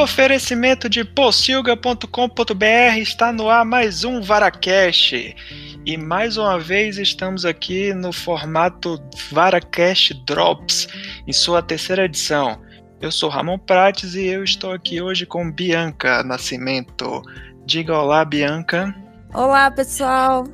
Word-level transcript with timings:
Oferecimento 0.00 0.88
de 0.88 1.04
possilga.com.br 1.04 2.98
está 2.98 3.30
no 3.30 3.50
ar 3.50 3.66
mais 3.66 4.02
um 4.02 4.22
Varacast. 4.22 5.36
E 5.84 5.96
mais 5.98 6.38
uma 6.38 6.58
vez 6.58 6.96
estamos 6.96 7.44
aqui 7.44 7.92
no 7.92 8.10
formato 8.10 8.98
Varacast 9.30 10.14
Drops, 10.24 10.88
em 11.26 11.34
sua 11.34 11.60
terceira 11.60 12.06
edição. 12.06 12.58
Eu 12.98 13.12
sou 13.12 13.28
Ramon 13.28 13.58
Prates 13.58 14.14
e 14.14 14.24
eu 14.26 14.42
estou 14.42 14.72
aqui 14.72 15.02
hoje 15.02 15.26
com 15.26 15.52
Bianca 15.52 16.22
Nascimento. 16.22 17.20
Diga 17.66 17.94
olá, 17.94 18.24
Bianca. 18.24 18.96
Olá, 19.34 19.70
pessoal. 19.70 20.44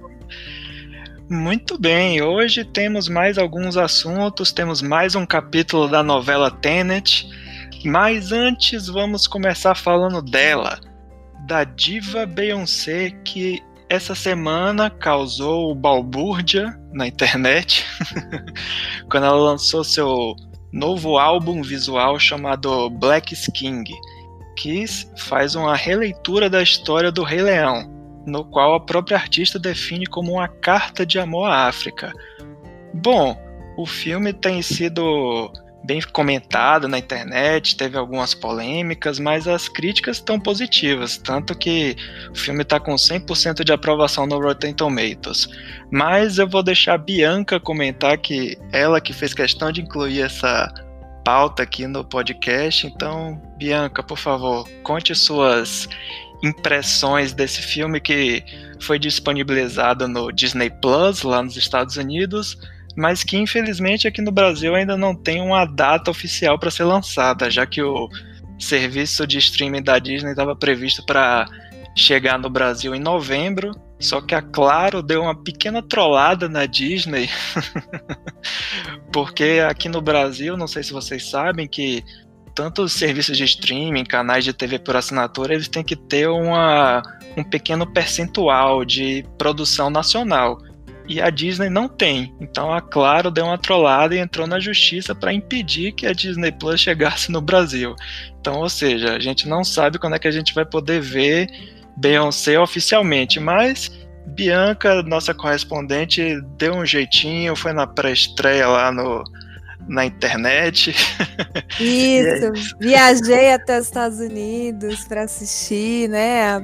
Muito 1.30 1.78
bem, 1.78 2.20
hoje 2.20 2.64
temos 2.64 3.08
mais 3.08 3.38
alguns 3.38 3.76
assuntos, 3.76 4.50
temos 4.50 4.82
mais 4.82 5.14
um 5.14 5.24
capítulo 5.24 5.86
da 5.86 6.02
novela 6.02 6.50
Tenet, 6.50 7.28
mas 7.86 8.32
antes 8.32 8.88
vamos 8.88 9.28
começar 9.28 9.76
falando 9.76 10.20
dela, 10.20 10.80
da 11.46 11.62
diva 11.62 12.26
Beyoncé 12.26 13.10
que 13.24 13.62
essa 13.88 14.12
semana 14.12 14.90
causou 14.90 15.72
balbúrdia 15.72 16.76
na 16.92 17.06
internet 17.06 17.86
quando 19.08 19.26
ela 19.26 19.36
lançou 19.36 19.84
seu 19.84 20.34
novo 20.72 21.16
álbum 21.16 21.62
visual 21.62 22.18
chamado 22.18 22.90
Black 22.90 23.32
Skin, 23.32 23.84
que 24.56 24.84
faz 25.16 25.54
uma 25.54 25.76
releitura 25.76 26.50
da 26.50 26.60
história 26.60 27.12
do 27.12 27.22
Rei 27.22 27.40
Leão 27.40 27.94
no 28.26 28.44
qual 28.44 28.74
a 28.74 28.80
própria 28.80 29.16
artista 29.16 29.56
define 29.56 30.04
como 30.06 30.32
uma 30.32 30.48
carta 30.48 31.06
de 31.06 31.20
amor 31.20 31.48
à 31.48 31.68
África. 31.68 32.12
Bom, 32.92 33.40
o 33.76 33.86
filme 33.86 34.32
tem 34.32 34.60
sido 34.60 35.52
bem 35.86 36.00
comentado 36.12 36.88
na 36.88 36.98
internet, 36.98 37.76
teve 37.76 37.96
algumas 37.96 38.34
polêmicas, 38.34 39.20
mas 39.20 39.46
as 39.46 39.68
críticas 39.68 40.16
estão 40.16 40.38
positivas, 40.38 41.16
tanto 41.16 41.56
que 41.56 41.96
o 42.30 42.34
filme 42.34 42.62
está 42.62 42.80
com 42.80 42.94
100% 42.94 43.62
de 43.62 43.72
aprovação 43.72 44.26
no 44.26 44.40
Rotten 44.40 44.74
Tomatoes. 44.74 45.48
Mas 45.90 46.38
eu 46.38 46.48
vou 46.48 46.62
deixar 46.62 46.94
a 46.94 46.98
Bianca 46.98 47.60
comentar 47.60 48.18
que 48.18 48.58
ela 48.72 49.00
que 49.00 49.12
fez 49.12 49.32
questão 49.32 49.70
de 49.70 49.80
incluir 49.80 50.22
essa 50.22 50.72
pauta 51.24 51.62
aqui 51.62 51.86
no 51.86 52.04
podcast. 52.04 52.86
Então, 52.86 53.40
Bianca, 53.56 54.02
por 54.02 54.18
favor, 54.18 54.68
conte 54.82 55.14
suas 55.14 55.88
impressões 56.42 57.32
desse 57.32 57.62
filme 57.62 58.00
que 58.00 58.44
foi 58.80 58.98
disponibilizado 58.98 60.06
no 60.06 60.30
Disney 60.30 60.70
Plus 60.70 61.22
lá 61.22 61.42
nos 61.42 61.56
Estados 61.56 61.96
Unidos, 61.96 62.58
mas 62.96 63.22
que 63.22 63.36
infelizmente 63.36 64.08
aqui 64.08 64.22
no 64.22 64.32
Brasil 64.32 64.74
ainda 64.74 64.96
não 64.96 65.14
tem 65.14 65.40
uma 65.40 65.64
data 65.64 66.10
oficial 66.10 66.58
para 66.58 66.70
ser 66.70 66.84
lançada, 66.84 67.50
já 67.50 67.66
que 67.66 67.82
o 67.82 68.08
serviço 68.58 69.26
de 69.26 69.38
streaming 69.38 69.82
da 69.82 69.98
Disney 69.98 70.30
estava 70.30 70.56
previsto 70.56 71.04
para 71.04 71.46
chegar 71.94 72.38
no 72.38 72.48
Brasil 72.48 72.94
em 72.94 73.00
novembro, 73.00 73.72
só 73.98 74.20
que 74.20 74.34
a 74.34 74.42
Claro 74.42 75.02
deu 75.02 75.22
uma 75.22 75.34
pequena 75.34 75.82
trollada 75.82 76.48
na 76.48 76.66
Disney, 76.66 77.28
porque 79.12 79.62
aqui 79.68 79.88
no 79.88 80.00
Brasil, 80.00 80.56
não 80.56 80.66
sei 80.66 80.82
se 80.82 80.92
vocês 80.92 81.28
sabem, 81.28 81.66
que 81.66 82.04
tanto 82.54 82.82
os 82.82 82.92
serviços 82.92 83.36
de 83.36 83.44
streaming, 83.44 84.04
canais 84.04 84.42
de 84.42 84.52
TV 84.52 84.78
por 84.78 84.96
assinatura, 84.96 85.54
eles 85.54 85.68
têm 85.68 85.84
que 85.84 85.94
ter 85.94 86.26
uma, 86.26 87.02
um 87.36 87.44
pequeno 87.44 87.86
percentual 87.86 88.82
de 88.82 89.24
produção 89.36 89.90
nacional. 89.90 90.58
E 91.08 91.20
a 91.20 91.30
Disney 91.30 91.70
não 91.70 91.88
tem. 91.88 92.34
Então 92.40 92.72
a 92.72 92.80
Claro 92.80 93.30
deu 93.30 93.44
uma 93.44 93.58
trollada 93.58 94.14
e 94.14 94.18
entrou 94.18 94.46
na 94.46 94.58
justiça 94.58 95.14
para 95.14 95.32
impedir 95.32 95.92
que 95.92 96.06
a 96.06 96.12
Disney 96.12 96.52
Plus 96.52 96.80
chegasse 96.80 97.30
no 97.30 97.40
Brasil. 97.40 97.94
Então, 98.40 98.60
ou 98.60 98.68
seja, 98.68 99.14
a 99.14 99.20
gente 99.20 99.48
não 99.48 99.62
sabe 99.64 99.98
quando 99.98 100.14
é 100.14 100.18
que 100.18 100.28
a 100.28 100.32
gente 100.32 100.54
vai 100.54 100.64
poder 100.64 101.00
ver 101.00 101.48
Beyoncé 101.96 102.58
oficialmente, 102.58 103.40
mas 103.40 103.90
Bianca, 104.26 105.02
nossa 105.02 105.32
correspondente, 105.32 106.40
deu 106.58 106.74
um 106.74 106.84
jeitinho, 106.84 107.54
foi 107.54 107.72
na 107.72 107.86
pré-estreia 107.86 108.66
lá 108.66 108.90
no, 108.90 109.22
na 109.88 110.06
internet. 110.06 110.94
Isso, 111.80 112.76
viajei 112.80 113.52
até 113.52 113.78
os 113.78 113.86
Estados 113.86 114.18
Unidos 114.18 115.04
para 115.04 115.22
assistir, 115.22 116.08
né? 116.08 116.62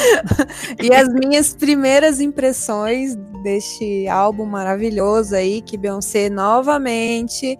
e 0.82 0.92
as 0.94 1.08
minhas 1.08 1.54
primeiras 1.54 2.20
impressões 2.20 3.16
deste 3.42 4.08
álbum 4.08 4.46
maravilhoso 4.46 5.34
aí, 5.34 5.62
que 5.62 5.76
Beyoncé 5.76 6.28
novamente, 6.28 7.58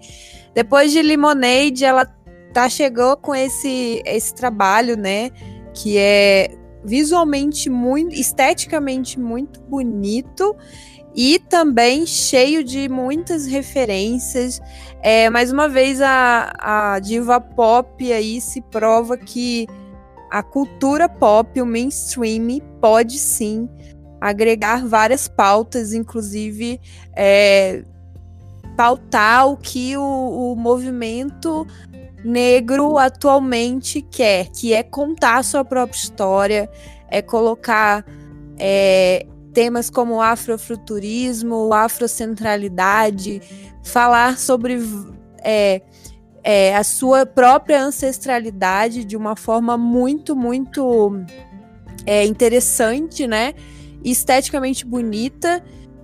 depois 0.55 0.93
de 0.93 1.01
Lemonade, 1.03 1.85
ela 1.85 2.07
tá 2.53 2.69
chegou 2.69 3.17
com 3.17 3.35
esse 3.35 4.03
esse 4.05 4.35
trabalho, 4.35 4.97
né, 4.97 5.31
que 5.73 5.97
é 5.97 6.51
visualmente 6.85 7.69
muito, 7.71 8.15
esteticamente 8.15 9.21
muito 9.21 9.61
bonito 9.61 10.57
e 11.15 11.39
também 11.39 12.07
cheio 12.07 12.63
de 12.63 12.89
muitas 12.89 13.47
referências. 13.47 14.61
É, 15.03 15.29
mais 15.31 15.51
uma 15.51 15.69
vez, 15.69 16.01
a, 16.01 16.53
a 16.59 16.99
diva 17.01 17.41
pop 17.41 18.13
aí 18.13 18.41
se 18.41 18.61
prova 18.61 19.17
que 19.17 19.67
a 20.31 20.43
cultura 20.43 21.09
pop, 21.09 21.61
o 21.61 21.67
mainstream, 21.67 22.61
pode 22.81 23.19
sim 23.19 23.69
agregar 24.21 24.87
várias 24.87 25.27
pautas, 25.27 25.93
inclusive 25.93 26.81
é, 27.17 27.83
pautar 28.77 29.49
o 29.49 29.57
que 29.57 29.97
o, 29.97 30.53
o 30.53 30.57
movimento 30.57 31.67
negro 32.25 32.99
atualmente 32.99 34.03
quer, 34.03 34.49
que 34.49 34.73
é 34.73 34.83
contar 34.83 35.43
sua 35.43 35.65
própria 35.65 35.99
história, 35.99 36.71
é 37.09 37.23
colocar 37.23 38.05
é, 38.59 39.27
temas 39.53 39.91
como 39.91 40.15
o 40.15 40.21
afrofuturismo, 40.21 41.73
afrocentralidade, 41.73 43.41
falar 43.83 44.39
sobre 44.39 44.79
é, 45.43 45.83
é, 46.43 46.77
a 46.77 46.85
sua 46.85 47.27
própria 47.27 47.83
ancestralidade 47.83 49.05
de 49.05 49.17
uma 49.17 49.37
forma 49.37 49.77
muito, 49.77 50.35
muito 50.35 51.13
é, 52.07 52.25
interessante, 52.25 53.27
né? 53.27 53.55
Esteticamente 54.05 54.87
bonita 54.87 55.63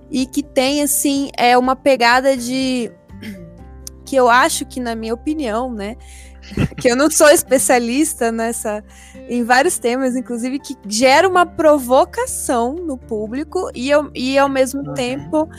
e 0.09 0.25
que 0.25 0.43
tem 0.43 0.81
assim 0.81 1.29
é 1.37 1.57
uma 1.57 1.75
pegada 1.75 2.37
de 2.37 2.91
que 4.05 4.15
eu 4.15 4.29
acho 4.29 4.65
que 4.65 4.79
na 4.79 4.95
minha 4.95 5.13
opinião, 5.13 5.73
né, 5.73 5.97
que 6.79 6.89
eu 6.89 6.95
não 6.95 7.09
sou 7.09 7.29
especialista 7.29 8.31
nessa 8.31 8.83
em 9.29 9.43
vários 9.43 9.77
temas, 9.77 10.15
inclusive 10.15 10.59
que 10.59 10.75
gera 10.87 11.27
uma 11.27 11.45
provocação 11.45 12.75
no 12.75 12.97
público 12.97 13.69
e, 13.75 13.89
eu, 13.89 14.09
e 14.15 14.37
ao 14.37 14.47
mesmo 14.47 14.81
uhum. 14.81 14.93
tempo 14.93 15.49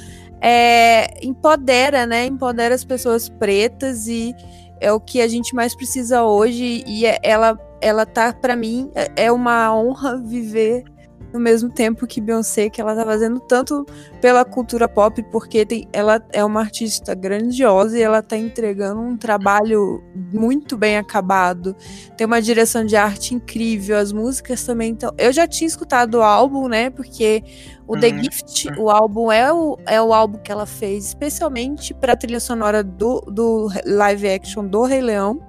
é, 0.41 1.25
empodera, 1.25 2.06
né? 2.06 2.26
Empodera 2.26 2.75
as 2.75 2.84
pessoas 2.84 3.28
pretas 3.28 4.06
e 4.06 4.34
é 4.81 4.93
o 4.93 5.00
que 5.00 5.21
a 5.21 5.28
gente 5.28 5.54
mais 5.54 5.75
precisa 5.75 6.22
hoje 6.25 6.84
e 6.87 7.05
é, 7.05 7.19
ela 7.22 7.59
ela 7.81 8.05
tá 8.05 8.32
para 8.32 8.56
mim 8.56 8.91
é, 8.94 9.25
é 9.26 9.32
uma 9.32 9.75
honra 9.75 10.16
viver 10.16 10.84
no 11.33 11.39
mesmo 11.39 11.71
tempo 11.71 12.06
que 12.06 12.21
Beyoncé, 12.21 12.71
que 12.71 12.81
ela 12.81 12.94
tá 12.94 13.05
fazendo 13.05 13.41
tanto 13.41 13.84
pela 14.21 14.44
cultura 14.44 14.89
pop, 14.89 15.22
porque 15.31 15.65
tem, 15.65 15.89
ela 15.93 16.25
é 16.33 16.44
uma 16.44 16.61
artista 16.61 17.15
grandiosa 17.15 17.99
e 17.99 18.03
ela 18.03 18.22
tá 18.22 18.37
entregando 18.37 19.00
um 19.00 19.16
trabalho 19.16 20.03
muito 20.33 20.77
bem 20.77 20.97
acabado. 20.97 21.77
Tem 22.17 22.27
uma 22.27 22.41
direção 22.41 22.84
de 22.84 22.97
arte 22.97 23.34
incrível, 23.34 23.97
as 23.97 24.12
músicas 24.12 24.65
também 24.65 24.93
estão. 24.93 25.12
Eu 25.19 25.33
já 25.33 25.47
tinha 25.47 25.69
escutado 25.69 26.17
o 26.17 26.22
álbum, 26.22 26.69
né? 26.69 26.91
Porque 26.91 27.43
o 27.88 27.99
The 27.99 28.09
uhum. 28.09 28.22
Gift, 28.22 28.69
o 28.76 28.91
álbum 28.91 29.32
é 29.32 29.50
o, 29.50 29.79
é 29.87 30.00
o 30.00 30.12
álbum 30.12 30.38
que 30.38 30.52
ela 30.52 30.67
fez 30.67 31.06
especialmente 31.06 31.94
para 31.94 32.12
a 32.12 32.17
trilha 32.17 32.38
sonora 32.38 32.85
do, 32.85 33.23
do 33.23 33.69
live 33.87 34.29
action 34.29 34.67
do 34.67 34.82
Rei 34.85 35.00
Leão. 35.00 35.40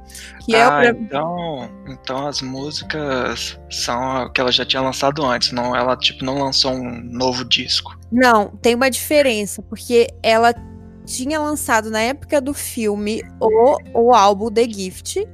Que 0.46 0.56
é 0.56 0.64
ah, 0.64 0.86
é 0.86 0.94
o... 0.94 0.96
então, 0.96 1.70
então 1.86 2.28
as 2.28 2.42
músicas 2.42 3.60
são 3.70 4.32
que 4.32 4.40
ela 4.40 4.54
já 4.54 4.66
tinha 4.66 4.82
lançado 4.82 5.24
antes, 5.26 5.52
não? 5.52 5.76
Ela 5.76 5.98
tipo 5.98 6.24
não 6.24 6.40
lançou 6.40 6.72
um 6.72 7.02
novo 7.04 7.44
disco. 7.44 8.00
Não, 8.10 8.48
tem 8.62 8.74
uma 8.74 8.90
diferença, 8.90 9.62
porque 9.62 10.08
ela 10.24 10.54
tinha 11.06 11.40
lançado 11.42 11.92
na 11.92 12.00
época 12.00 12.40
do 12.40 12.54
filme 12.54 13.22
o, 13.42 13.78
o 13.94 14.14
álbum 14.14 14.50
The 14.50 14.64
Gift 14.64 15.28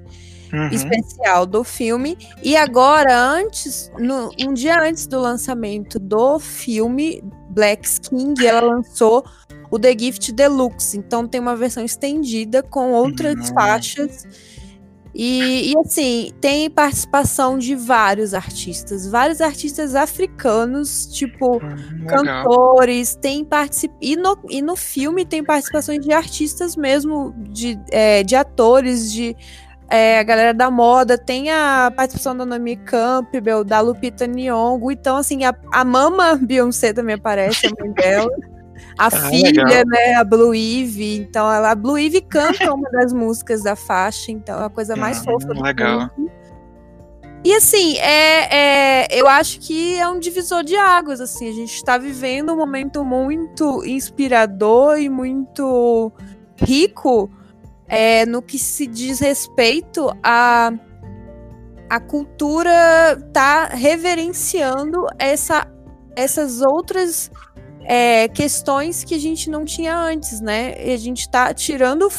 uhum. 0.55 0.69
especial 0.69 1.45
do 1.45 1.63
filme. 1.63 2.17
E 2.41 2.55
agora, 2.55 3.17
antes, 3.17 3.91
no, 3.99 4.31
um 4.39 4.53
dia 4.53 4.81
antes 4.81 5.07
do 5.07 5.19
lançamento 5.19 5.99
do 5.99 6.39
filme 6.39 7.23
Black 7.49 7.87
King, 8.01 8.45
ela 8.45 8.61
lançou 8.61 9.25
o 9.69 9.79
The 9.79 9.97
Gift 9.97 10.31
Deluxe. 10.31 10.97
Então 10.97 11.27
tem 11.27 11.39
uma 11.41 11.55
versão 11.55 11.83
estendida 11.83 12.63
com 12.63 12.91
outras 12.91 13.35
uhum. 13.35 13.55
faixas. 13.55 14.25
E, 15.17 15.71
e, 15.71 15.73
assim, 15.79 16.33
tem 16.41 16.69
participação 16.69 17.57
de 17.57 17.73
vários 17.73 18.33
artistas, 18.33 19.07
vários 19.07 19.39
artistas 19.39 19.95
africanos, 19.95 21.07
tipo 21.07 21.55
hum, 21.55 22.05
cantores, 22.05 23.15
tem 23.15 23.45
particip... 23.45 23.93
e, 24.01 24.17
no, 24.17 24.37
e 24.49 24.61
no 24.61 24.75
filme 24.75 25.25
tem 25.25 25.41
participações 25.41 26.03
de 26.03 26.11
artistas 26.11 26.75
mesmo, 26.75 27.33
de, 27.49 27.79
é, 27.91 28.23
de 28.23 28.35
atores, 28.35 29.09
de 29.09 29.37
é, 29.89 30.19
a 30.19 30.23
galera 30.23 30.53
da 30.53 30.71
moda, 30.71 31.17
tem 31.17 31.51
a 31.51 31.91
participação 31.95 32.35
da 32.35 32.45
Naomi 32.45 32.75
Campbell, 32.75 33.63
da 33.63 33.79
Lupita 33.81 34.25
Nyong'o, 34.25 34.91
então 34.91 35.17
assim, 35.17 35.43
a, 35.43 35.53
a 35.71 35.85
mama 35.85 36.35
Beyoncé 36.41 36.91
também 36.91 37.15
aparece, 37.15 37.67
a 37.67 37.71
mãe 37.79 37.91
dela. 37.93 38.31
A 38.97 39.07
ah, 39.07 39.11
filha, 39.11 39.63
legal. 39.63 39.83
né, 39.85 40.15
a 40.15 40.23
Blue 40.23 40.55
Eve, 40.55 41.17
então 41.17 41.51
ela, 41.51 41.71
a 41.71 41.75
Blue 41.75 41.97
Eve 41.97 42.21
canta 42.21 42.73
uma 42.73 42.89
das 42.89 43.13
músicas 43.13 43.63
da 43.63 43.75
faixa, 43.75 44.31
então 44.31 44.61
é 44.61 44.65
a 44.65 44.69
coisa 44.69 44.95
mais 44.95 45.19
hum, 45.21 45.23
fofa 45.25 45.47
do 45.47 45.61
legal. 45.61 46.09
mundo. 46.17 46.31
E 47.43 47.53
assim, 47.53 47.95
é, 47.99 49.03
é, 49.03 49.07
eu 49.11 49.27
acho 49.27 49.59
que 49.59 49.99
é 49.99 50.09
um 50.09 50.19
divisor 50.19 50.63
de 50.63 50.75
águas, 50.75 51.21
assim, 51.21 51.47
a 51.47 51.53
gente 51.53 51.75
está 51.75 51.95
vivendo 51.95 52.51
um 52.51 52.57
momento 52.57 53.05
muito 53.05 53.85
inspirador 53.85 54.97
e 54.97 55.09
muito 55.09 56.11
rico 56.55 57.29
é, 57.87 58.25
no 58.25 58.41
que 58.41 58.57
se 58.57 58.87
diz 58.87 59.19
respeito 59.19 60.11
a 60.23 60.71
a 61.89 61.99
cultura 61.99 62.71
tá 63.31 63.65
reverenciando 63.65 65.05
essa, 65.19 65.67
essas 66.15 66.61
outras 66.61 67.31
é, 67.83 68.27
questões 68.27 69.03
que 69.03 69.13
a 69.13 69.19
gente 69.19 69.49
não 69.49 69.63
tinha 69.63 69.95
antes, 69.95 70.41
né? 70.41 70.75
E 70.83 70.93
a 70.93 70.97
gente 70.97 71.29
tá 71.29 71.53
tirando 71.53 72.09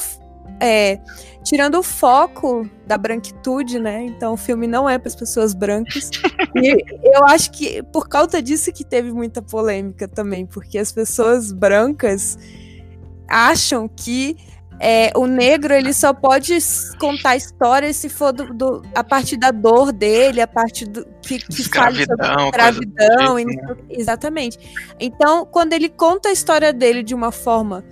é, 0.60 1.00
tirando 1.42 1.78
o 1.78 1.82
foco 1.82 2.68
da 2.86 2.96
branquitude, 2.96 3.78
né? 3.78 4.04
Então 4.04 4.34
o 4.34 4.36
filme 4.36 4.66
não 4.66 4.88
é 4.88 4.98
para 4.98 5.08
as 5.08 5.16
pessoas 5.16 5.52
brancas. 5.52 6.10
e 6.54 6.84
eu 7.02 7.24
acho 7.26 7.50
que 7.50 7.82
por 7.84 8.08
causa 8.08 8.40
disso 8.40 8.72
que 8.72 8.84
teve 8.84 9.12
muita 9.12 9.42
polêmica 9.42 10.06
também, 10.06 10.46
porque 10.46 10.78
as 10.78 10.92
pessoas 10.92 11.52
brancas 11.52 12.38
acham 13.28 13.88
que 13.88 14.36
é, 14.78 15.10
o 15.16 15.26
negro 15.26 15.72
ele 15.72 15.92
só 15.92 16.12
pode 16.12 16.58
contar 16.98 17.36
histórias 17.36 17.96
se 17.96 18.08
for 18.08 18.32
do, 18.32 18.52
do, 18.52 18.82
a 18.94 19.02
partir 19.02 19.36
da 19.36 19.50
dor 19.50 19.92
dele, 19.92 20.40
a 20.40 20.46
partir 20.46 20.86
do 20.86 21.06
que, 21.22 21.38
que 21.38 21.60
escravidão, 21.60 22.16
fala 22.18 22.38
sobre 22.38 22.46
escravidão, 22.46 23.36
tipo, 23.38 23.50
né? 23.50 23.76
exatamente. 23.88 24.58
Então, 25.00 25.46
quando 25.46 25.72
ele 25.72 25.88
conta 25.88 26.28
a 26.28 26.32
história 26.32 26.72
dele 26.72 27.02
de 27.02 27.14
uma 27.14 27.32
forma 27.32 27.84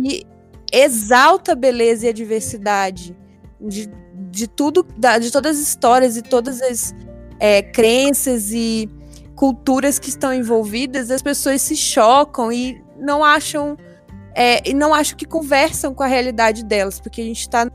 que 0.00 0.24
exalta 0.72 1.52
a 1.52 1.56
beleza 1.56 2.06
e 2.06 2.08
a 2.08 2.12
diversidade 2.12 3.16
de, 3.60 3.90
de 4.30 4.46
tudo, 4.46 4.86
de 5.20 5.32
todas 5.32 5.56
as 5.56 5.62
histórias 5.62 6.16
e 6.16 6.22
todas 6.22 6.62
as 6.62 6.94
é, 7.40 7.60
crenças 7.60 8.52
e 8.52 8.88
culturas 9.34 9.98
que 9.98 10.10
estão 10.10 10.32
envolvidas, 10.32 11.10
as 11.10 11.22
pessoas 11.22 11.60
se 11.62 11.74
chocam 11.74 12.52
e 12.52 12.80
não 12.98 13.24
acham 13.24 13.76
é, 14.34 14.68
e 14.68 14.74
não 14.74 14.94
acho 14.94 15.16
que 15.16 15.24
conversam 15.24 15.94
com 15.94 16.02
a 16.02 16.06
realidade 16.06 16.64
delas, 16.64 17.00
porque 17.00 17.20
a 17.20 17.24
gente 17.24 17.48
tá. 17.48 17.70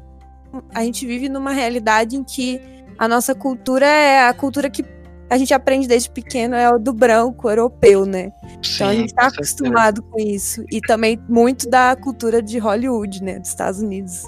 A 0.73 0.83
gente 0.83 1.05
vive 1.05 1.27
numa 1.27 1.51
realidade 1.51 2.15
em 2.15 2.23
que 2.23 2.61
a 2.97 3.07
nossa 3.07 3.35
cultura 3.35 3.85
é 3.85 4.27
a 4.27 4.33
cultura 4.33 4.69
que 4.69 4.85
a 5.29 5.37
gente 5.37 5.53
aprende 5.53 5.87
desde 5.87 6.09
pequeno, 6.09 6.55
é 6.55 6.69
o 6.69 6.77
do 6.77 6.93
branco 6.93 7.49
europeu, 7.49 8.05
né? 8.05 8.31
Sim, 8.61 8.75
então 8.75 8.87
a 8.87 8.93
gente 8.93 9.07
está 9.07 9.27
acostumado 9.27 10.03
com 10.03 10.19
isso. 10.19 10.63
E 10.71 10.79
também 10.81 11.19
muito 11.27 11.69
da 11.69 11.95
cultura 11.95 12.41
de 12.41 12.57
Hollywood, 12.57 13.23
né? 13.23 13.39
Dos 13.39 13.49
Estados 13.49 13.81
Unidos. 13.81 14.23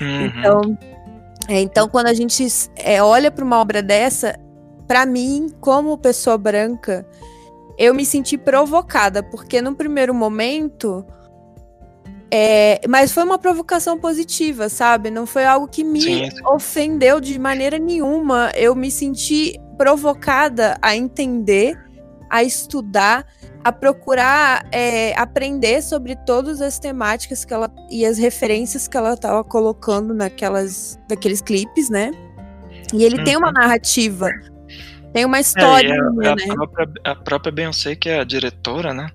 Uhum. 0.00 0.26
Então, 0.26 0.78
é, 1.48 1.60
então, 1.60 1.88
quando 1.88 2.06
a 2.06 2.14
gente 2.14 2.46
é, 2.76 3.02
olha 3.02 3.30
para 3.30 3.44
uma 3.44 3.58
obra 3.58 3.82
dessa, 3.82 4.38
para 4.86 5.04
mim, 5.04 5.48
como 5.60 5.96
pessoa 5.98 6.38
branca, 6.38 7.06
eu 7.78 7.94
me 7.94 8.04
senti 8.04 8.36
provocada, 8.36 9.22
porque 9.22 9.62
no 9.62 9.74
primeiro 9.74 10.14
momento 10.14 11.04
é, 12.30 12.80
mas 12.86 13.12
foi 13.12 13.24
uma 13.24 13.38
provocação 13.38 13.98
positiva, 13.98 14.68
sabe? 14.68 15.10
Não 15.10 15.26
foi 15.26 15.44
algo 15.44 15.66
que 15.66 15.82
me 15.82 16.00
sim, 16.00 16.30
sim. 16.30 16.46
ofendeu 16.46 17.20
de 17.20 17.38
maneira 17.38 17.78
nenhuma. 17.78 18.50
Eu 18.54 18.74
me 18.74 18.90
senti 18.90 19.58
provocada 19.78 20.76
a 20.82 20.94
entender, 20.94 21.78
a 22.28 22.42
estudar, 22.42 23.26
a 23.64 23.72
procurar 23.72 24.66
é, 24.70 25.18
aprender 25.18 25.82
sobre 25.82 26.16
todas 26.16 26.60
as 26.60 26.78
temáticas 26.78 27.44
que 27.44 27.54
ela 27.54 27.70
e 27.90 28.04
as 28.04 28.18
referências 28.18 28.86
que 28.86 28.96
ela 28.96 29.14
estava 29.14 29.42
colocando 29.42 30.12
naquelas, 30.12 30.98
naqueles 31.08 31.40
clipes, 31.40 31.88
né? 31.88 32.10
E 32.92 33.04
ele 33.04 33.18
uhum. 33.18 33.24
tem 33.24 33.36
uma 33.36 33.48
uhum. 33.48 33.54
narrativa, 33.54 34.30
tem 35.14 35.24
uma 35.24 35.40
história. 35.40 35.94
É, 35.94 36.28
a, 36.28 36.36
né? 36.36 36.44
a, 36.50 36.54
própria, 36.54 36.88
a 37.04 37.14
própria 37.14 37.52
Beyoncé, 37.52 37.94
que 37.94 38.10
é 38.10 38.20
a 38.20 38.24
diretora, 38.24 38.92
né? 38.92 39.08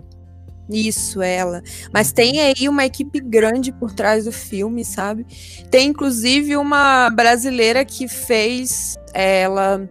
Isso, 0.69 1.21
ela. 1.21 1.61
Mas 1.91 2.11
tem 2.11 2.39
aí 2.39 2.69
uma 2.69 2.85
equipe 2.85 3.19
grande 3.19 3.71
por 3.71 3.93
trás 3.93 4.25
do 4.25 4.31
filme, 4.31 4.85
sabe? 4.85 5.25
Tem 5.69 5.89
inclusive 5.89 6.55
uma 6.55 7.09
brasileira 7.09 7.83
que 7.83 8.07
fez. 8.07 8.97
Ela 9.13 9.87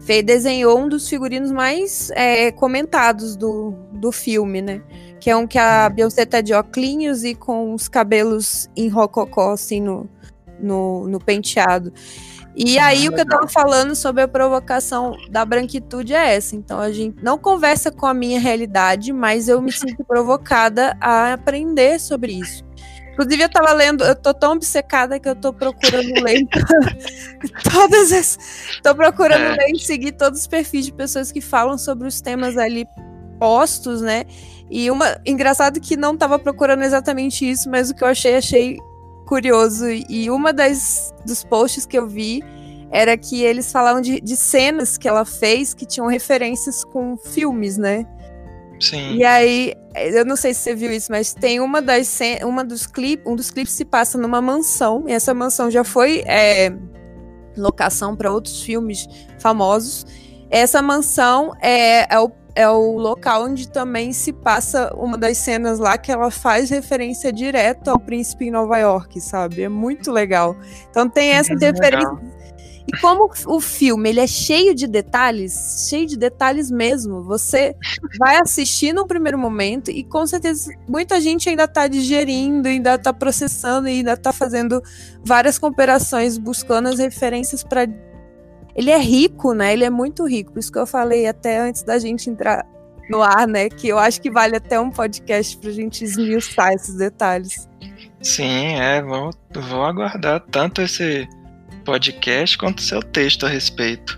fez, 0.00 0.24
desenhou 0.24 0.78
um 0.78 0.88
dos 0.88 1.08
figurinos 1.08 1.50
mais 1.50 2.10
é, 2.12 2.52
comentados 2.52 3.36
do, 3.36 3.72
do 3.92 4.12
filme, 4.12 4.62
né? 4.62 4.80
Que 5.20 5.30
é 5.30 5.36
um 5.36 5.46
que 5.46 5.58
a 5.58 5.88
Beyoncé 5.88 6.24
tá 6.24 6.40
de 6.40 6.54
óculos 6.54 7.24
e 7.24 7.34
com 7.34 7.74
os 7.74 7.88
cabelos 7.88 8.70
em 8.76 8.88
rococó, 8.88 9.52
assim, 9.52 9.80
no, 9.80 10.08
no, 10.60 11.08
no 11.08 11.18
penteado. 11.18 11.92
E 12.56 12.78
aí 12.78 13.06
o 13.06 13.12
que 13.12 13.20
eu 13.20 13.26
tava 13.26 13.46
falando 13.46 13.94
sobre 13.94 14.22
a 14.22 14.28
provocação 14.28 15.14
da 15.30 15.44
branquitude 15.44 16.14
é 16.14 16.34
essa. 16.34 16.56
Então 16.56 16.80
a 16.80 16.90
gente 16.90 17.22
não 17.22 17.36
conversa 17.36 17.90
com 17.90 18.06
a 18.06 18.14
minha 18.14 18.40
realidade, 18.40 19.12
mas 19.12 19.46
eu 19.46 19.60
me 19.60 19.70
sinto 19.70 20.02
provocada 20.04 20.96
a 20.98 21.34
aprender 21.34 22.00
sobre 22.00 22.32
isso. 22.32 22.64
Inclusive, 23.12 23.44
eu 23.44 23.48
tava 23.48 23.72
lendo, 23.72 24.04
eu 24.04 24.14
tô 24.14 24.34
tão 24.34 24.52
obcecada 24.52 25.18
que 25.18 25.28
eu 25.28 25.34
tô 25.34 25.50
procurando 25.50 26.12
ler 26.22 26.46
todas 27.64 28.12
as. 28.12 28.38
Tô 28.82 28.94
procurando 28.94 29.42
é. 29.42 29.56
ler 29.56 29.70
e 29.74 29.78
seguir 29.78 30.12
todos 30.12 30.40
os 30.40 30.46
perfis 30.46 30.84
de 30.86 30.92
pessoas 30.92 31.32
que 31.32 31.40
falam 31.40 31.78
sobre 31.78 32.06
os 32.06 32.20
temas 32.20 32.58
ali 32.58 32.86
postos, 33.38 34.02
né? 34.02 34.24
E 34.70 34.90
uma. 34.90 35.18
Engraçado 35.24 35.80
que 35.80 35.96
não 35.96 36.14
tava 36.14 36.38
procurando 36.38 36.82
exatamente 36.82 37.48
isso, 37.48 37.70
mas 37.70 37.88
o 37.88 37.94
que 37.94 38.04
eu 38.04 38.08
achei, 38.08 38.36
achei 38.36 38.78
curioso. 39.26 39.86
E 39.90 40.30
uma 40.30 40.52
das 40.52 41.12
dos 41.26 41.44
posts 41.44 41.84
que 41.84 41.98
eu 41.98 42.06
vi 42.06 42.42
era 42.90 43.16
que 43.16 43.42
eles 43.42 43.70
falavam 43.70 44.00
de, 44.00 44.20
de 44.20 44.36
cenas 44.36 44.96
que 44.96 45.08
ela 45.08 45.24
fez 45.24 45.74
que 45.74 45.84
tinham 45.84 46.06
referências 46.06 46.84
com 46.84 47.16
filmes, 47.16 47.76
né? 47.76 48.06
Sim. 48.80 49.16
E 49.16 49.24
aí, 49.24 49.74
eu 49.94 50.24
não 50.24 50.36
sei 50.36 50.52
se 50.54 50.60
você 50.60 50.74
viu 50.74 50.92
isso, 50.92 51.10
mas 51.10 51.34
tem 51.34 51.60
uma 51.60 51.80
das 51.80 52.18
uma 52.44 52.64
dos 52.64 52.86
clipes, 52.86 53.26
um 53.26 53.34
dos 53.34 53.50
clipes 53.50 53.72
se 53.72 53.84
passa 53.84 54.18
numa 54.18 54.40
mansão, 54.40 55.04
e 55.06 55.12
essa 55.12 55.32
mansão 55.32 55.70
já 55.70 55.82
foi 55.82 56.22
é, 56.26 56.72
locação 57.56 58.14
para 58.14 58.30
outros 58.30 58.62
filmes 58.62 59.08
famosos. 59.38 60.06
Essa 60.50 60.80
mansão 60.82 61.52
é, 61.60 62.14
é 62.14 62.18
o 62.20 62.30
é 62.56 62.68
o 62.68 62.96
local 62.96 63.44
onde 63.44 63.68
também 63.68 64.14
se 64.14 64.32
passa 64.32 64.90
uma 64.96 65.18
das 65.18 65.36
cenas 65.36 65.78
lá 65.78 65.98
que 65.98 66.10
ela 66.10 66.30
faz 66.30 66.70
referência 66.70 67.30
direto 67.30 67.88
ao 67.88 68.00
príncipe 68.00 68.46
em 68.46 68.50
Nova 68.50 68.78
York, 68.78 69.20
sabe? 69.20 69.62
É 69.62 69.68
muito 69.68 70.10
legal. 70.10 70.56
Então 70.90 71.06
tem 71.06 71.32
essa 71.32 71.52
é 71.52 71.56
referência. 71.56 72.36
E 72.88 73.00
como 73.00 73.28
o 73.46 73.60
filme 73.60 74.08
ele 74.08 74.20
é 74.20 74.26
cheio 74.26 74.74
de 74.74 74.86
detalhes, 74.86 75.86
cheio 75.90 76.06
de 76.06 76.16
detalhes 76.16 76.70
mesmo, 76.70 77.22
você 77.24 77.74
vai 78.18 78.36
assistir 78.36 78.92
no 78.92 79.06
primeiro 79.06 79.36
momento 79.36 79.90
e 79.90 80.04
com 80.04 80.24
certeza 80.26 80.72
muita 80.88 81.20
gente 81.20 81.48
ainda 81.48 81.64
está 81.64 81.88
digerindo, 81.88 82.68
ainda 82.68 82.94
está 82.94 83.12
processando 83.12 83.88
ainda 83.88 84.12
está 84.12 84.32
fazendo 84.32 84.80
várias 85.22 85.58
comparações, 85.58 86.38
buscando 86.38 86.88
as 86.88 86.98
referências 86.98 87.62
para 87.64 87.86
ele 88.76 88.90
é 88.90 88.98
rico, 88.98 89.54
né? 89.54 89.72
Ele 89.72 89.84
é 89.84 89.90
muito 89.90 90.26
rico. 90.28 90.52
Por 90.52 90.58
isso 90.58 90.70
que 90.70 90.78
eu 90.78 90.86
falei 90.86 91.26
até 91.26 91.58
antes 91.58 91.82
da 91.82 91.98
gente 91.98 92.28
entrar 92.28 92.66
no 93.08 93.22
ar, 93.22 93.48
né? 93.48 93.70
Que 93.70 93.88
eu 93.88 93.98
acho 93.98 94.20
que 94.20 94.30
vale 94.30 94.56
até 94.56 94.78
um 94.78 94.90
podcast 94.90 95.56
pra 95.56 95.70
gente 95.70 96.04
esmiuçar 96.04 96.72
esses 96.74 96.94
detalhes. 96.94 97.66
Sim, 98.20 98.74
é. 98.74 99.00
Vou, 99.02 99.30
vou 99.54 99.82
aguardar 99.82 100.40
tanto 100.50 100.82
esse 100.82 101.26
podcast 101.84 102.58
quanto 102.58 102.82
seu 102.82 103.02
texto 103.02 103.46
a 103.46 103.48
respeito. 103.48 104.16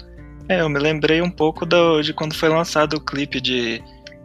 É, 0.49 0.61
eu 0.63 0.69
me 0.69 0.81
lembrei 0.81 1.23
um 1.23 1.31
pouco 1.31 1.65
de 2.03 2.13
quando 2.13 2.35
foi 2.35 2.49
lançado 2.49 2.95
o 2.95 3.01
clipe 3.01 3.41
de 3.41 3.81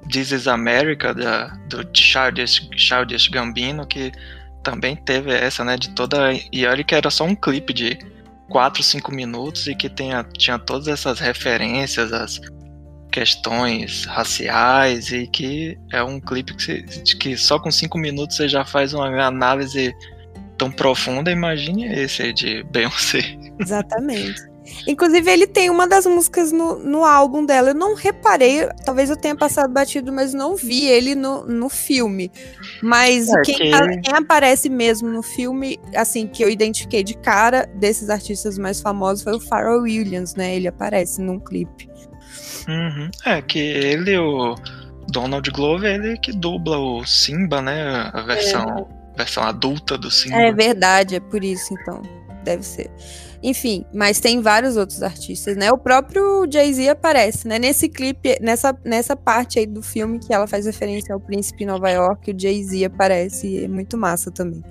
This 0.09 0.31
is 0.31 0.47
America, 0.47 1.13
da, 1.13 1.49
do 1.69 1.85
Childish, 1.93 2.69
Childish 2.75 3.27
Gambino, 3.27 3.85
que 3.85 4.11
também 4.63 4.95
teve 4.95 5.31
essa, 5.31 5.63
né, 5.63 5.77
de 5.77 5.89
toda... 5.89 6.31
E 6.51 6.65
olha 6.65 6.83
que 6.83 6.95
era 6.95 7.11
só 7.11 7.25
um 7.25 7.35
clipe 7.35 7.73
de 7.73 7.99
4, 8.49 8.83
5 8.83 9.11
minutos 9.11 9.67
e 9.67 9.75
que 9.75 9.89
tenha, 9.89 10.23
tinha 10.37 10.59
todas 10.59 10.87
essas 10.87 11.19
referências 11.19 12.11
às 12.11 12.39
questões 13.11 14.05
raciais 14.05 15.11
e 15.11 15.27
que 15.27 15.77
é 15.91 16.03
um 16.03 16.19
clipe 16.19 16.55
que, 16.55 16.63
você, 16.63 16.81
que 17.19 17.37
só 17.37 17.59
com 17.59 17.71
5 17.71 17.97
minutos 17.97 18.37
você 18.37 18.47
já 18.47 18.65
faz 18.65 18.93
uma 18.93 19.07
análise 19.23 19.93
tão 20.57 20.71
profunda, 20.71 21.31
imagine 21.31 21.85
esse 21.85 22.23
aí 22.23 22.33
de 22.33 22.63
Beyoncé. 22.63 23.37
Exatamente. 23.59 24.52
Inclusive, 24.87 25.29
ele 25.29 25.47
tem 25.47 25.69
uma 25.69 25.87
das 25.87 26.05
músicas 26.05 26.51
no, 26.51 26.77
no 26.79 27.03
álbum 27.03 27.45
dela. 27.45 27.69
Eu 27.69 27.75
não 27.75 27.95
reparei, 27.95 28.67
talvez 28.85 29.09
eu 29.09 29.17
tenha 29.17 29.35
passado 29.35 29.71
batido, 29.71 30.11
mas 30.11 30.33
não 30.33 30.55
vi 30.55 30.85
ele 30.85 31.15
no, 31.15 31.45
no 31.45 31.69
filme. 31.69 32.31
Mas 32.81 33.29
é 33.29 33.41
quem, 33.41 33.55
que... 33.55 33.73
a, 33.73 34.01
quem, 34.01 34.13
aparece 34.13 34.69
mesmo 34.69 35.09
no 35.09 35.21
filme, 35.21 35.79
assim, 35.95 36.27
que 36.27 36.43
eu 36.43 36.49
identifiquei 36.49 37.03
de 37.03 37.15
cara 37.15 37.69
desses 37.75 38.09
artistas 38.09 38.57
mais 38.57 38.81
famosos 38.81 39.23
foi 39.23 39.35
o 39.35 39.39
Pharrell 39.39 39.81
Williams, 39.81 40.35
né? 40.35 40.55
Ele 40.55 40.67
aparece 40.67 41.21
num 41.21 41.39
clipe. 41.39 41.89
Uhum. 42.67 43.09
É, 43.25 43.41
que 43.41 43.59
ele, 43.59 44.17
o 44.17 44.55
Donald 45.09 45.49
Glover, 45.51 45.93
ele 45.93 46.17
que 46.17 46.31
dubla 46.31 46.77
o 46.77 47.05
Simba, 47.05 47.61
né? 47.61 48.09
A 48.13 48.21
versão, 48.21 48.87
é. 49.13 49.17
versão 49.17 49.43
adulta 49.43 49.97
do 49.97 50.09
Simba. 50.09 50.37
É 50.37 50.51
verdade, 50.51 51.15
é 51.15 51.19
por 51.19 51.43
isso 51.43 51.73
então. 51.73 52.01
Deve 52.43 52.63
ser. 52.63 52.91
Enfim, 53.41 53.85
mas 53.93 54.19
tem 54.19 54.41
vários 54.41 54.77
outros 54.77 55.03
artistas, 55.03 55.57
né? 55.57 55.71
O 55.71 55.77
próprio 55.77 56.45
Jay-Z 56.49 56.89
aparece, 56.89 57.47
né? 57.47 57.59
Nesse 57.59 57.89
clipe, 57.89 58.37
nessa, 58.41 58.77
nessa 58.85 59.15
parte 59.15 59.59
aí 59.59 59.65
do 59.65 59.81
filme 59.81 60.19
que 60.19 60.33
ela 60.33 60.47
faz 60.47 60.65
referência 60.65 61.13
ao 61.13 61.19
príncipe 61.19 61.65
Nova 61.65 61.89
York, 61.89 62.31
o 62.31 62.39
Jay-Z 62.39 62.85
aparece 62.85 63.47
e 63.47 63.63
é 63.65 63.67
muito 63.67 63.97
massa 63.97 64.31
também. 64.31 64.63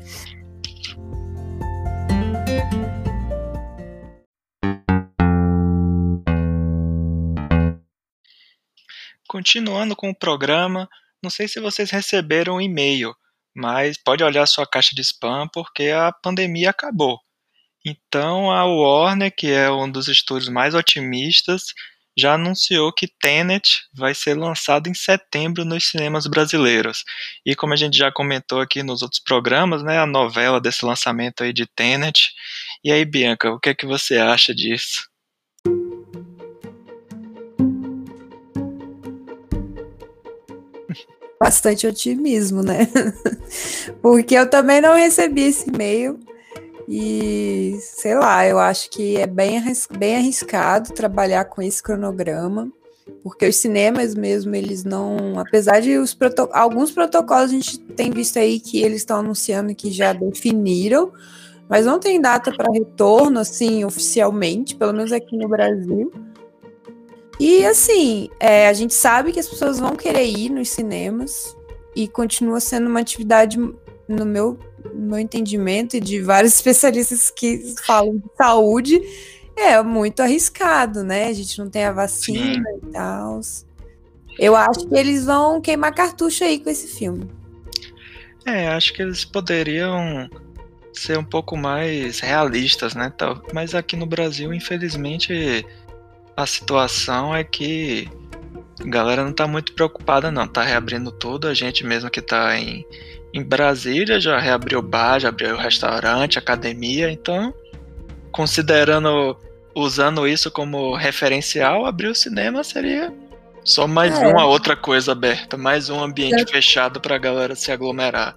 Continuando 9.28 9.96
com 9.96 10.10
o 10.10 10.14
programa, 10.14 10.86
não 11.22 11.30
sei 11.30 11.48
se 11.48 11.58
vocês 11.58 11.90
receberam 11.90 12.56
um 12.56 12.60
e-mail, 12.60 13.14
mas 13.56 13.96
pode 13.96 14.22
olhar 14.22 14.46
sua 14.46 14.66
caixa 14.66 14.94
de 14.94 15.00
spam 15.00 15.48
porque 15.52 15.84
a 15.84 16.12
pandemia 16.12 16.68
acabou. 16.68 17.18
Então 17.84 18.50
a 18.50 18.64
Warner, 18.64 19.34
que 19.34 19.50
é 19.50 19.70
um 19.70 19.90
dos 19.90 20.06
estúdios 20.06 20.48
mais 20.48 20.74
otimistas, 20.74 21.74
já 22.16 22.34
anunciou 22.34 22.92
que 22.92 23.08
Tenet 23.08 23.82
vai 23.92 24.14
ser 24.14 24.36
lançado 24.36 24.88
em 24.88 24.94
setembro 24.94 25.64
nos 25.64 25.88
cinemas 25.88 26.26
brasileiros. 26.26 27.04
E 27.44 27.56
como 27.56 27.72
a 27.72 27.76
gente 27.76 27.96
já 27.96 28.12
comentou 28.12 28.60
aqui 28.60 28.82
nos 28.82 29.02
outros 29.02 29.20
programas, 29.20 29.82
né, 29.82 29.98
a 29.98 30.06
novela 30.06 30.60
desse 30.60 30.84
lançamento 30.84 31.42
aí 31.42 31.52
de 31.52 31.66
Tenet. 31.66 32.30
E 32.84 32.92
aí, 32.92 33.04
Bianca, 33.04 33.50
o 33.50 33.58
que 33.58 33.70
é 33.70 33.74
que 33.74 33.86
você 33.86 34.16
acha 34.16 34.54
disso? 34.54 35.08
Bastante 41.40 41.88
otimismo, 41.88 42.62
né? 42.62 42.86
Porque 44.00 44.34
eu 44.36 44.48
também 44.48 44.80
não 44.80 44.94
recebi 44.94 45.42
esse 45.42 45.68
e-mail. 45.68 46.20
E 46.88 47.78
sei 47.80 48.14
lá, 48.14 48.46
eu 48.46 48.58
acho 48.58 48.90
que 48.90 49.16
é 49.16 49.26
bem, 49.26 49.62
bem 49.96 50.16
arriscado 50.16 50.92
trabalhar 50.92 51.44
com 51.44 51.62
esse 51.62 51.82
cronograma, 51.82 52.70
porque 53.22 53.46
os 53.46 53.56
cinemas 53.56 54.14
mesmo, 54.14 54.54
eles 54.54 54.84
não. 54.84 55.38
Apesar 55.38 55.80
de 55.80 55.98
os 55.98 56.14
proto 56.14 56.48
alguns 56.52 56.90
protocolos 56.90 57.50
a 57.50 57.54
gente 57.54 57.78
tem 57.78 58.10
visto 58.10 58.38
aí 58.38 58.58
que 58.58 58.82
eles 58.82 58.98
estão 58.98 59.20
anunciando 59.20 59.74
que 59.74 59.90
já 59.90 60.12
definiram, 60.12 61.12
mas 61.68 61.86
não 61.86 61.98
tem 61.98 62.20
data 62.20 62.52
para 62.52 62.72
retorno, 62.72 63.38
assim, 63.38 63.84
oficialmente, 63.84 64.74
pelo 64.74 64.92
menos 64.92 65.12
aqui 65.12 65.36
no 65.36 65.48
Brasil. 65.48 66.12
E 67.40 67.64
assim, 67.64 68.28
é, 68.38 68.68
a 68.68 68.72
gente 68.72 68.94
sabe 68.94 69.32
que 69.32 69.40
as 69.40 69.48
pessoas 69.48 69.78
vão 69.78 69.96
querer 69.96 70.26
ir 70.26 70.50
nos 70.50 70.68
cinemas 70.68 71.56
e 71.94 72.06
continua 72.06 72.60
sendo 72.60 72.88
uma 72.88 73.00
atividade, 73.00 73.58
no 74.12 74.24
meu 74.24 74.58
no 74.92 75.10
meu 75.10 75.18
entendimento, 75.18 75.96
e 75.96 76.00
de 76.00 76.20
vários 76.20 76.54
especialistas 76.56 77.30
que 77.30 77.74
falam 77.86 78.16
de 78.16 78.24
saúde, 78.36 79.00
é 79.56 79.80
muito 79.82 80.20
arriscado, 80.20 81.02
né? 81.04 81.26
A 81.26 81.32
gente 81.32 81.58
não 81.58 81.68
tem 81.68 81.84
a 81.84 81.92
vacina 81.92 82.68
Sim. 82.68 82.88
e 82.88 82.92
tal. 82.92 83.40
Eu 84.38 84.56
acho 84.56 84.88
que 84.88 84.94
eles 84.94 85.24
vão 85.24 85.60
queimar 85.60 85.94
cartucho 85.94 86.42
aí 86.42 86.58
com 86.58 86.70
esse 86.70 86.88
filme. 86.88 87.28
É, 88.46 88.68
acho 88.68 88.92
que 88.92 89.02
eles 89.02 89.24
poderiam 89.24 90.28
ser 90.92 91.18
um 91.18 91.24
pouco 91.24 91.56
mais 91.56 92.20
realistas, 92.20 92.94
né? 92.94 93.12
Mas 93.52 93.74
aqui 93.74 93.96
no 93.96 94.06
Brasil, 94.06 94.52
infelizmente, 94.52 95.64
a 96.36 96.46
situação 96.46 97.34
é 97.34 97.44
que 97.44 98.08
a 98.80 98.88
galera 98.88 99.24
não 99.24 99.32
tá 99.32 99.46
muito 99.46 99.74
preocupada, 99.74 100.30
não. 100.30 100.48
Tá 100.48 100.62
reabrindo 100.62 101.12
tudo, 101.12 101.46
a 101.46 101.54
gente 101.54 101.84
mesmo 101.84 102.10
que 102.10 102.20
tá 102.20 102.58
em 102.58 102.84
em 103.32 103.42
Brasília 103.42 104.20
já 104.20 104.38
reabriu 104.38 104.82
bar, 104.82 105.18
já 105.18 105.28
abriu 105.28 105.56
restaurante, 105.56 106.38
academia, 106.38 107.10
então, 107.10 107.54
considerando, 108.30 109.36
usando 109.74 110.26
isso 110.28 110.50
como 110.50 110.94
referencial, 110.94 111.86
abrir 111.86 112.08
o 112.08 112.14
cinema 112.14 112.62
seria 112.62 113.12
só 113.64 113.86
mais 113.86 114.20
é. 114.20 114.26
uma 114.26 114.44
outra 114.44 114.76
coisa 114.76 115.12
aberta, 115.12 115.56
mais 115.56 115.88
um 115.88 116.02
ambiente 116.02 116.40
já... 116.40 116.46
fechado 116.46 117.00
para 117.00 117.14
a 117.14 117.18
galera 117.18 117.54
se 117.54 117.70
aglomerar. 117.70 118.36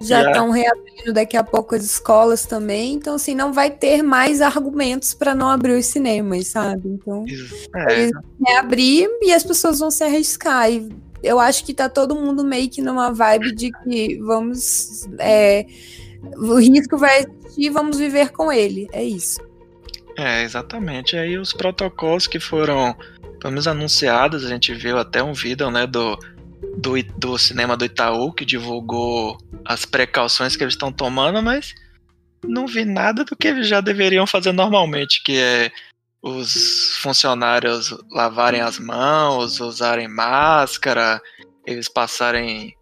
Já 0.00 0.26
estão 0.26 0.50
reabrindo 0.50 1.12
daqui 1.12 1.36
a 1.36 1.44
pouco 1.44 1.76
as 1.76 1.84
escolas 1.84 2.44
também, 2.44 2.94
então 2.94 3.14
assim, 3.14 3.36
não 3.36 3.52
vai 3.52 3.70
ter 3.70 4.02
mais 4.02 4.40
argumentos 4.40 5.14
para 5.14 5.32
não 5.32 5.48
abrir 5.48 5.74
os 5.74 5.86
cinemas, 5.86 6.48
sabe? 6.48 6.88
Então, 6.88 7.24
é. 7.74 7.92
eles 7.92 8.12
reabrir 8.44 9.08
e 9.22 9.32
as 9.32 9.44
pessoas 9.44 9.78
vão 9.78 9.92
se 9.92 10.02
arriscar. 10.02 10.70
E 10.70 10.90
eu 11.22 11.38
acho 11.38 11.64
que 11.64 11.72
tá 11.72 11.88
todo 11.88 12.14
mundo 12.14 12.44
meio 12.44 12.68
que 12.68 12.82
numa 12.82 13.12
vibe 13.12 13.52
de 13.54 13.70
que 13.70 14.18
vamos. 14.20 15.08
É, 15.18 15.66
o 16.36 16.58
risco 16.58 16.96
vai 16.98 17.24
existir, 17.24 17.70
vamos 17.70 17.98
viver 17.98 18.30
com 18.30 18.52
ele. 18.52 18.88
É 18.92 19.02
isso. 19.02 19.40
É, 20.16 20.42
exatamente. 20.42 21.16
Aí 21.16 21.38
os 21.38 21.52
protocolos 21.52 22.26
que 22.26 22.38
foram, 22.38 22.94
pelo 23.40 23.52
menos 23.52 23.66
anunciados, 23.66 24.44
a 24.44 24.48
gente 24.48 24.74
viu 24.74 24.98
até 24.98 25.22
um 25.22 25.32
vídeo, 25.32 25.70
né, 25.70 25.86
do, 25.86 26.18
do, 26.76 27.02
do 27.16 27.38
cinema 27.38 27.76
do 27.76 27.84
Itaú 27.84 28.32
que 28.32 28.44
divulgou 28.44 29.38
as 29.64 29.84
precauções 29.84 30.56
que 30.56 30.64
eles 30.64 30.74
estão 30.74 30.92
tomando, 30.92 31.42
mas 31.42 31.74
não 32.44 32.66
vi 32.66 32.84
nada 32.84 33.24
do 33.24 33.36
que 33.36 33.48
eles 33.48 33.68
já 33.68 33.80
deveriam 33.80 34.26
fazer 34.26 34.52
normalmente, 34.52 35.22
que 35.22 35.38
é 35.38 35.70
os 36.22 36.96
funcionários 36.98 37.92
lavarem 38.10 38.60
as 38.60 38.78
mãos, 38.78 39.58
usarem 39.58 40.06
máscara, 40.06 41.20
eles 41.66 41.88
passarem, 41.88 42.76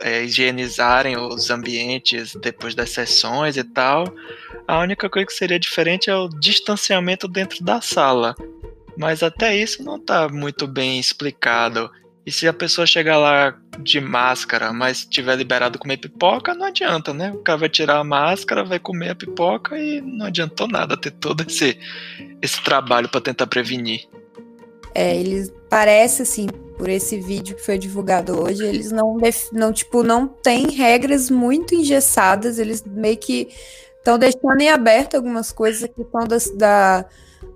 é, 0.00 0.24
higienizarem 0.24 1.16
os 1.16 1.48
ambientes 1.48 2.34
depois 2.34 2.74
das 2.74 2.90
sessões 2.90 3.56
e 3.56 3.62
tal. 3.62 4.12
A 4.66 4.80
única 4.80 5.08
coisa 5.08 5.26
que 5.26 5.32
seria 5.32 5.60
diferente 5.60 6.10
é 6.10 6.16
o 6.16 6.28
distanciamento 6.28 7.28
dentro 7.28 7.64
da 7.64 7.80
sala. 7.80 8.34
Mas 8.96 9.22
até 9.22 9.56
isso 9.56 9.82
não 9.82 9.96
está 9.96 10.28
muito 10.28 10.66
bem 10.66 10.98
explicado. 10.98 11.90
E 12.24 12.30
se 12.30 12.46
a 12.46 12.52
pessoa 12.52 12.86
chegar 12.86 13.18
lá 13.18 13.56
de 13.80 14.00
máscara, 14.00 14.72
mas 14.72 15.04
tiver 15.04 15.34
liberado 15.34 15.78
comer 15.78 15.96
pipoca, 15.96 16.54
não 16.54 16.66
adianta, 16.66 17.12
né? 17.12 17.32
O 17.32 17.38
cara 17.38 17.58
vai 17.58 17.68
tirar 17.68 17.98
a 17.98 18.04
máscara, 18.04 18.64
vai 18.64 18.78
comer 18.78 19.10
a 19.10 19.14
pipoca 19.14 19.76
e 19.76 20.00
não 20.00 20.26
adiantou 20.26 20.68
nada 20.68 20.96
ter 20.96 21.10
todo 21.10 21.42
esse, 21.42 21.76
esse 22.40 22.62
trabalho 22.62 23.08
para 23.08 23.20
tentar 23.20 23.48
prevenir. 23.48 24.08
É, 24.94 25.16
eles 25.18 25.52
parece 25.68 26.22
assim, 26.22 26.46
por 26.76 26.88
esse 26.88 27.18
vídeo 27.18 27.56
que 27.56 27.62
foi 27.62 27.78
divulgado 27.78 28.40
hoje, 28.40 28.64
eles 28.64 28.92
não, 28.92 29.16
não 29.52 29.72
tipo, 29.72 30.02
não 30.02 30.28
tem 30.28 30.70
regras 30.70 31.30
muito 31.30 31.74
engessadas, 31.74 32.58
eles 32.58 32.84
meio 32.84 33.16
que 33.16 33.48
estão 33.98 34.18
deixando 34.18 34.60
em 34.60 34.68
aberto 34.68 35.16
algumas 35.16 35.50
coisas, 35.50 35.82
a 35.82 35.88
questão 35.88 36.26
das, 36.26 36.50
da 36.50 37.04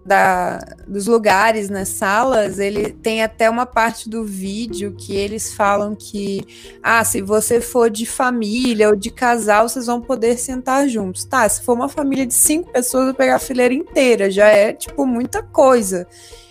da, 0.05 0.59
dos 0.87 1.07
lugares 1.07 1.69
nas 1.69 1.89
salas, 1.89 2.59
ele 2.59 2.93
tem 2.93 3.23
até 3.23 3.51
uma 3.51 3.67
parte 3.67 4.09
do 4.09 4.25
vídeo 4.25 4.95
que 4.97 5.15
eles 5.15 5.53
falam 5.53 5.97
que, 5.97 6.47
ah, 6.83 7.03
se 7.05 7.21
você 7.21 7.61
for 7.61 7.91
de 7.91 8.07
família 8.07 8.89
ou 8.89 8.97
de 8.97 9.11
casal, 9.11 9.69
vocês 9.69 9.87
vão 9.87 10.01
poder 10.01 10.39
sentar 10.39 10.89
juntos. 10.89 11.25
Tá, 11.25 11.49
se 11.49 11.63
for 11.63 11.75
uma 11.75 11.89
família 11.89 12.25
de 12.25 12.35
cinco 12.35 12.71
pessoas, 12.71 13.09
eu 13.09 13.15
pegar 13.15 13.37
a 13.37 13.41
fileira 13.41 13.75
inteira, 13.75 14.31
já 14.31 14.47
é, 14.47 14.73
tipo, 14.73 15.05
muita 15.05 15.43
coisa. 15.43 16.07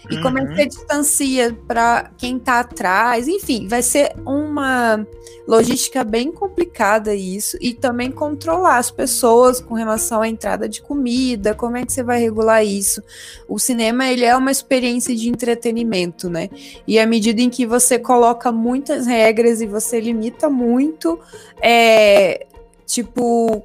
E 0.09 0.15
uhum. 0.15 0.21
como 0.21 0.37
é 0.37 0.45
que 0.45 0.55
você 0.55 0.65
distancia 0.67 1.57
para 1.67 2.11
quem 2.17 2.37
está 2.37 2.59
atrás? 2.59 3.27
Enfim, 3.27 3.67
vai 3.67 3.81
ser 3.81 4.13
uma 4.25 5.05
logística 5.47 6.03
bem 6.03 6.31
complicada 6.31 7.15
isso. 7.15 7.57
E 7.59 7.73
também 7.73 8.11
controlar 8.11 8.77
as 8.77 8.91
pessoas 8.91 9.59
com 9.59 9.73
relação 9.73 10.21
à 10.21 10.27
entrada 10.27 10.69
de 10.69 10.81
comida, 10.81 11.55
como 11.55 11.77
é 11.77 11.85
que 11.85 11.91
você 11.91 12.03
vai 12.03 12.19
regular 12.19 12.63
isso? 12.63 13.01
O 13.47 13.59
cinema, 13.59 14.09
ele 14.09 14.25
é 14.25 14.35
uma 14.35 14.51
experiência 14.51 15.15
de 15.15 15.29
entretenimento, 15.29 16.29
né? 16.29 16.49
E 16.87 16.99
à 16.99 17.05
medida 17.05 17.41
em 17.41 17.49
que 17.49 17.65
você 17.65 17.99
coloca 17.99 18.51
muitas 18.51 19.05
regras 19.05 19.61
e 19.61 19.67
você 19.67 19.99
limita 19.99 20.49
muito, 20.49 21.19
é, 21.61 22.45
tipo, 22.85 23.63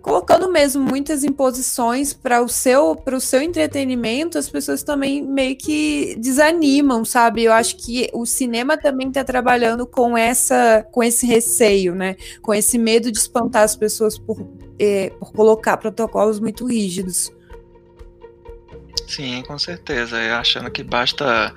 colocando 0.00 0.50
mesmo 0.50 0.82
muitas 0.82 1.24
imposições 1.24 2.12
para 2.12 2.42
o 2.42 2.48
seu 2.48 2.94
para 2.94 3.16
o 3.16 3.20
seu 3.20 3.42
entretenimento, 3.42 4.38
as 4.38 4.48
pessoas 4.48 4.82
também 4.82 5.22
meio 5.22 5.56
que 5.56 6.16
desanimam, 6.18 7.04
sabe? 7.04 7.44
Eu 7.44 7.52
acho 7.52 7.76
que 7.76 8.08
o 8.12 8.24
cinema 8.24 8.76
também 8.76 9.08
está 9.08 9.24
trabalhando 9.24 9.86
com 9.86 10.16
essa 10.16 10.86
com 10.92 11.02
esse 11.02 11.26
receio, 11.26 11.94
né? 11.94 12.16
Com 12.42 12.54
esse 12.54 12.78
medo 12.78 13.10
de 13.10 13.18
espantar 13.18 13.62
as 13.62 13.76
pessoas 13.76 14.18
por, 14.18 14.46
é, 14.78 15.10
por 15.18 15.32
colocar 15.32 15.76
protocolos 15.76 16.38
muito 16.38 16.66
rígidos. 16.66 17.32
Sim, 19.06 19.42
com 19.42 19.58
certeza. 19.58 20.16
Achando 20.38 20.70
que 20.70 20.82
basta 20.82 21.54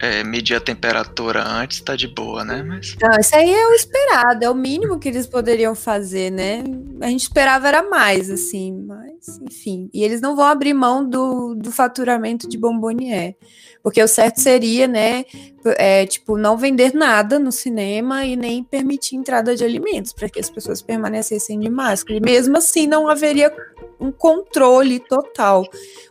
é, 0.00 0.24
medir 0.24 0.56
a 0.56 0.60
temperatura 0.60 1.46
antes, 1.46 1.80
tá 1.80 1.94
de 1.94 2.08
boa, 2.08 2.42
né? 2.42 2.62
Mas... 2.62 2.96
Não, 3.00 3.20
isso 3.20 3.36
aí 3.36 3.52
é 3.52 3.66
o 3.66 3.74
esperado, 3.74 4.44
é 4.44 4.50
o 4.50 4.54
mínimo 4.54 4.98
que 4.98 5.08
eles 5.08 5.26
poderiam 5.26 5.74
fazer, 5.74 6.30
né? 6.30 6.64
A 7.02 7.08
gente 7.08 7.22
esperava 7.22 7.68
era 7.68 7.82
mais, 7.82 8.30
assim, 8.30 8.72
mas 8.72 9.38
enfim. 9.42 9.90
E 9.92 10.02
eles 10.02 10.22
não 10.22 10.34
vão 10.34 10.46
abrir 10.46 10.72
mão 10.72 11.06
do, 11.06 11.54
do 11.54 11.70
faturamento 11.70 12.48
de 12.48 12.56
Bombonier. 12.56 13.36
Porque 13.82 14.02
o 14.02 14.08
certo 14.08 14.40
seria, 14.40 14.86
né, 14.86 15.24
é, 15.64 16.04
tipo, 16.06 16.36
não 16.36 16.56
vender 16.56 16.94
nada 16.94 17.38
no 17.38 17.50
cinema 17.50 18.24
e 18.24 18.36
nem 18.36 18.62
permitir 18.62 19.16
entrada 19.16 19.56
de 19.56 19.64
alimentos, 19.64 20.12
para 20.12 20.28
que 20.28 20.38
as 20.38 20.50
pessoas 20.50 20.82
permanecessem 20.82 21.58
de 21.58 21.70
máscara. 21.70 22.18
E 22.18 22.20
mesmo 22.20 22.56
assim 22.56 22.86
não 22.86 23.08
haveria 23.08 23.52
um 23.98 24.10
controle 24.10 24.98
total. 24.98 25.64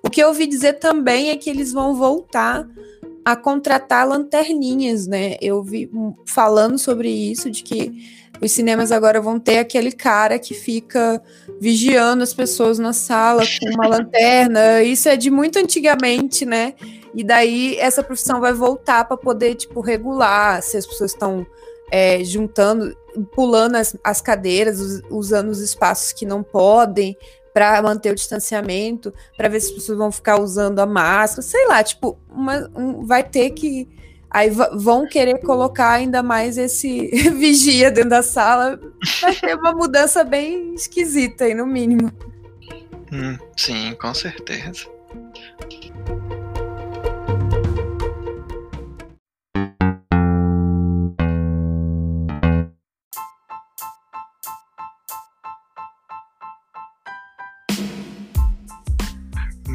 O 0.03 0.09
que 0.09 0.21
eu 0.21 0.27
ouvi 0.29 0.45
dizer 0.47 0.73
também 0.73 1.29
é 1.29 1.37
que 1.37 1.49
eles 1.49 1.71
vão 1.71 1.95
voltar 1.95 2.67
a 3.23 3.35
contratar 3.35 4.07
lanterninhas, 4.07 5.07
né? 5.07 5.35
Eu 5.41 5.61
vi 5.63 5.89
falando 6.25 6.77
sobre 6.77 7.09
isso, 7.09 7.49
de 7.49 7.63
que 7.63 8.19
os 8.41 8.51
cinemas 8.51 8.91
agora 8.91 9.19
vão 9.19 9.39
ter 9.39 9.57
aquele 9.57 9.91
cara 9.91 10.39
que 10.39 10.53
fica 10.53 11.21
vigiando 11.59 12.23
as 12.23 12.33
pessoas 12.33 12.79
na 12.79 12.93
sala 12.93 13.43
com 13.59 13.69
uma 13.69 13.87
lanterna. 13.89 14.81
Isso 14.81 15.09
é 15.09 15.17
de 15.17 15.29
muito 15.29 15.59
antigamente, 15.59 16.45
né? 16.45 16.73
E 17.13 17.23
daí 17.23 17.75
essa 17.77 18.03
profissão 18.03 18.39
vai 18.39 18.53
voltar 18.53 19.05
para 19.05 19.17
poder, 19.17 19.55
tipo, 19.55 19.81
regular 19.81 20.61
se 20.61 20.77
as 20.77 20.85
pessoas 20.85 21.11
estão 21.11 21.45
é, 21.91 22.23
juntando, 22.23 22.95
pulando 23.31 23.75
as, 23.75 23.95
as 24.03 24.21
cadeiras, 24.21 24.79
us, 24.79 25.01
usando 25.09 25.49
os 25.49 25.59
espaços 25.59 26.13
que 26.13 26.25
não 26.25 26.43
podem 26.43 27.17
para 27.53 27.81
manter 27.81 28.11
o 28.11 28.15
distanciamento, 28.15 29.13
para 29.35 29.49
ver 29.49 29.59
se 29.59 29.67
as 29.67 29.73
pessoas 29.73 29.97
vão 29.97 30.11
ficar 30.11 30.39
usando 30.39 30.79
a 30.79 30.85
máscara, 30.85 31.41
sei 31.41 31.67
lá, 31.67 31.83
tipo, 31.83 32.17
uma, 32.29 32.69
um, 32.75 33.05
vai 33.05 33.23
ter 33.23 33.51
que 33.51 33.87
aí 34.29 34.51
vão 34.51 35.07
querer 35.07 35.39
colocar 35.39 35.91
ainda 35.91 36.21
mais 36.21 36.57
esse 36.57 37.07
vigia 37.33 37.89
dentro 37.89 38.11
da 38.11 38.21
sala, 38.21 38.79
vai 39.21 39.35
ter 39.35 39.55
uma 39.55 39.73
mudança 39.73 40.23
bem 40.23 40.75
esquisita 40.75 41.45
aí, 41.45 41.53
no 41.53 41.65
mínimo. 41.65 42.11
Hum, 43.11 43.37
sim, 43.57 43.95
com 43.99 44.13
certeza. 44.13 44.85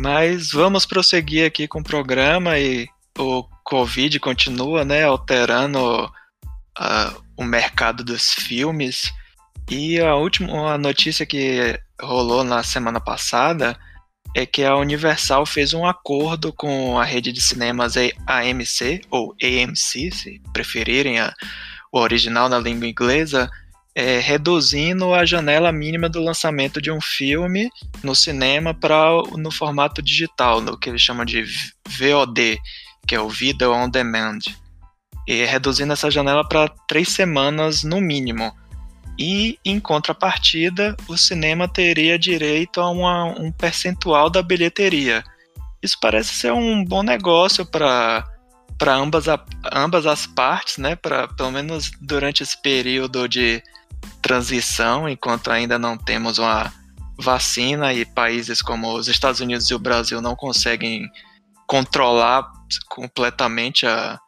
Mas 0.05 0.53
vamos 0.53 0.85
prosseguir 0.85 1.47
aqui 1.47 1.67
com 1.67 1.81
o 1.81 1.83
programa 1.83 2.59
e 2.59 2.87
o 3.19 3.43
Covid 3.65 4.21
continua, 4.21 4.85
né, 4.85 5.03
alterando 5.03 6.05
uh, 6.05 7.25
o 7.39 7.43
mercado 7.43 8.05
dos 8.05 8.35
filmes. 8.35 9.11
E 9.71 9.99
a 9.99 10.15
última 10.15 10.77
notícia 10.77 11.25
que 11.25 11.81
rolou 11.99 12.45
na 12.45 12.63
semana 12.63 13.01
passada 13.01 13.79
é 14.37 14.45
que 14.45 14.63
a 14.63 14.77
Universal 14.77 15.47
fez 15.47 15.73
um 15.73 15.87
acordo 15.87 16.53
com 16.53 16.99
a 16.99 17.05
rede 17.05 17.33
de 17.33 17.41
cinemas 17.41 17.95
AMC, 18.27 19.01
ou 19.11 19.35
AMC, 19.43 20.11
se 20.13 20.43
preferirem 20.53 21.19
a, 21.19 21.33
o 21.91 21.99
original 21.99 22.51
na 22.51 22.59
língua 22.59 22.87
inglesa, 22.87 23.51
é, 23.95 24.19
reduzindo 24.19 25.15
a 25.15 25.25
janela 25.25 25.71
mínima 25.71 26.09
do 26.09 26.21
lançamento 26.21 26.83
de 26.83 26.91
um 26.91 27.01
filme 27.01 27.71
no 28.03 28.15
cinema 28.15 28.75
para 28.75 29.07
no 29.37 29.51
formato 29.51 30.03
digital, 30.03 30.61
no 30.61 30.77
que 30.77 30.91
eles 30.91 31.01
chamam 31.01 31.25
de 31.25 31.45
VOD, 31.89 32.59
que 33.07 33.15
é 33.15 33.21
o 33.21 33.29
Video 33.29 33.73
On 33.73 33.89
Demand. 33.89 34.41
E 35.27 35.45
reduzindo 35.45 35.93
essa 35.93 36.11
janela 36.11 36.47
para 36.47 36.69
três 36.89 37.09
semanas 37.09 37.85
no 37.85 38.01
mínimo. 38.01 38.53
E, 39.19 39.59
em 39.65 39.79
contrapartida, 39.79 40.97
o 41.07 41.17
cinema 41.17 41.69
teria 41.69 42.19
direito 42.19 42.81
a 42.81 42.91
uma, 42.91 43.27
um 43.27 43.53
percentual 43.53 44.29
da 44.29 44.43
bilheteria. 44.43 45.23
Isso 45.81 45.97
parece 46.01 46.35
ser 46.35 46.53
um 46.53 46.85
bom 46.85 47.03
negócio 47.03 47.65
para 47.65 48.27
ambas, 48.87 49.27
ambas 49.73 50.05
as 50.05 50.27
partes, 50.27 50.79
né? 50.79 50.97
Para 50.97 51.29
pelo 51.29 51.53
menos 51.53 51.93
durante 52.01 52.43
esse 52.43 52.61
período 52.61 53.29
de 53.29 53.63
transição, 54.23 55.09
enquanto 55.09 55.51
ainda 55.51 55.79
não 55.79 55.97
temos 55.97 56.39
uma 56.39 56.73
vacina 57.19 57.93
e 57.93 58.05
países 58.05 58.61
como 58.61 58.93
os 58.93 59.09
Estados 59.09 59.41
Unidos 59.41 59.71
e 59.71 59.75
o 59.75 59.79
Brasil 59.79 60.21
não 60.21 60.35
conseguem 60.35 61.09
controlar 61.67 62.51
completamente 62.89 63.87
a, 63.87 64.19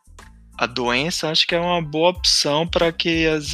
a 0.59 0.67
doença, 0.67 1.31
acho 1.31 1.47
que 1.47 1.55
é 1.55 1.61
uma 1.61 1.83
boa 1.83 2.11
opção 2.11 2.67
para 2.67 2.93
que, 2.93 3.27
as, 3.27 3.53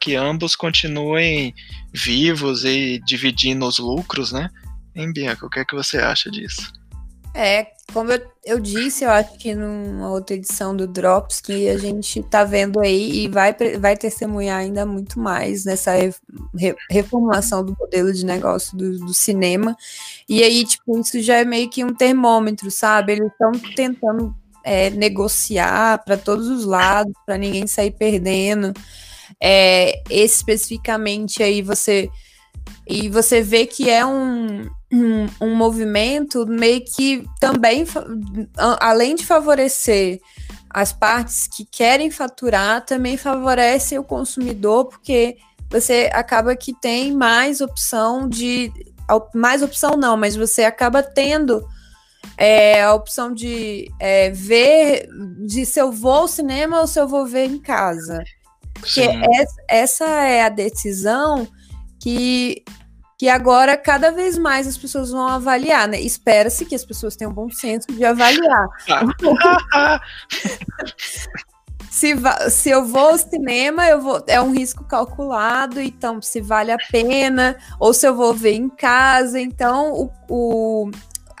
que 0.00 0.14
ambos 0.14 0.56
continuem 0.56 1.54
vivos 1.92 2.64
e 2.64 3.00
dividindo 3.04 3.66
os 3.66 3.78
lucros, 3.78 4.32
né? 4.32 4.48
Hein, 4.94 5.12
Bianca, 5.12 5.46
o 5.46 5.50
que 5.50 5.60
é 5.60 5.64
que 5.64 5.74
você 5.74 5.98
acha 5.98 6.30
disso? 6.30 6.72
É, 7.34 7.66
como 7.92 8.12
eu, 8.12 8.31
eu 8.44 8.58
disse, 8.58 9.04
eu 9.04 9.10
acho 9.10 9.38
que 9.38 9.54
numa 9.54 10.10
outra 10.10 10.34
edição 10.34 10.74
do 10.74 10.86
Drops, 10.86 11.40
que 11.40 11.68
a 11.68 11.78
gente 11.78 12.22
tá 12.24 12.42
vendo 12.42 12.80
aí 12.80 13.24
e 13.24 13.28
vai, 13.28 13.54
vai 13.78 13.96
testemunhar 13.96 14.58
ainda 14.58 14.84
muito 14.84 15.20
mais 15.20 15.64
nessa 15.64 15.92
re, 15.92 16.74
reformulação 16.90 17.64
do 17.64 17.76
modelo 17.78 18.12
de 18.12 18.26
negócio 18.26 18.76
do, 18.76 18.98
do, 18.98 19.14
cinema. 19.14 19.76
E 20.28 20.42
aí, 20.42 20.64
tipo, 20.64 20.98
isso 20.98 21.20
já 21.20 21.36
é 21.36 21.44
meio 21.44 21.70
que 21.70 21.84
um 21.84 21.94
termômetro, 21.94 22.68
sabe? 22.70 23.12
Eles 23.12 23.30
estão 23.30 23.52
tentando 23.76 24.34
é, 24.64 24.90
negociar 24.90 26.04
para 26.04 26.16
todos 26.16 26.48
os 26.48 26.64
lados, 26.64 27.14
para 27.24 27.38
ninguém 27.38 27.66
sair 27.68 27.92
perdendo. 27.92 28.72
É, 29.40 30.02
especificamente 30.10 31.42
aí 31.42 31.62
você 31.62 32.10
e 32.86 33.08
você 33.08 33.40
vê 33.40 33.66
que 33.66 33.88
é 33.88 34.04
um, 34.04 34.68
um, 34.92 35.26
um 35.40 35.54
movimento 35.56 36.46
meio 36.46 36.84
que 36.84 37.24
também, 37.40 37.84
além 38.78 39.14
de 39.14 39.24
favorecer 39.24 40.20
as 40.68 40.92
partes 40.92 41.48
que 41.48 41.64
querem 41.64 42.10
faturar, 42.10 42.84
também 42.84 43.16
favorece 43.16 43.98
o 43.98 44.04
consumidor, 44.04 44.86
porque 44.86 45.36
você 45.70 46.10
acaba 46.12 46.54
que 46.54 46.74
tem 46.78 47.12
mais 47.12 47.60
opção 47.60 48.28
de. 48.28 48.72
Mais 49.34 49.62
opção 49.62 49.96
não, 49.96 50.16
mas 50.16 50.36
você 50.36 50.64
acaba 50.64 51.02
tendo 51.02 51.66
é, 52.36 52.82
a 52.82 52.94
opção 52.94 53.32
de 53.32 53.90
é, 53.98 54.30
ver 54.30 55.08
de 55.46 55.66
se 55.66 55.80
eu 55.80 55.90
vou 55.90 56.12
ao 56.12 56.28
cinema 56.28 56.80
ou 56.80 56.86
se 56.86 57.00
eu 57.00 57.08
vou 57.08 57.26
ver 57.26 57.46
em 57.46 57.58
casa. 57.58 58.22
Porque 58.74 59.06
essa 59.68 60.04
é 60.04 60.42
a 60.42 60.48
decisão 60.48 61.46
que, 62.00 62.64
que 63.18 63.28
agora 63.28 63.76
cada 63.76 64.10
vez 64.10 64.36
mais 64.36 64.66
as 64.66 64.76
pessoas 64.76 65.10
vão 65.10 65.26
avaliar, 65.26 65.86
né? 65.88 66.00
Espera-se 66.00 66.64
que 66.64 66.74
as 66.74 66.84
pessoas 66.84 67.16
tenham 67.16 67.32
bom 67.32 67.50
senso 67.50 67.86
de 67.92 68.04
avaliar. 68.04 68.68
se, 71.90 72.14
se 72.50 72.70
eu 72.70 72.84
vou 72.84 73.10
ao 73.10 73.18
cinema, 73.18 73.86
eu 73.86 74.00
vou, 74.00 74.24
é 74.26 74.40
um 74.40 74.52
risco 74.52 74.84
calculado, 74.84 75.80
então 75.80 76.20
se 76.20 76.40
vale 76.40 76.72
a 76.72 76.78
pena, 76.90 77.56
ou 77.78 77.92
se 77.92 78.06
eu 78.06 78.14
vou 78.14 78.34
ver 78.34 78.54
em 78.54 78.68
casa, 78.68 79.38
então 79.38 79.92
o, 79.92 80.10
o 80.28 80.90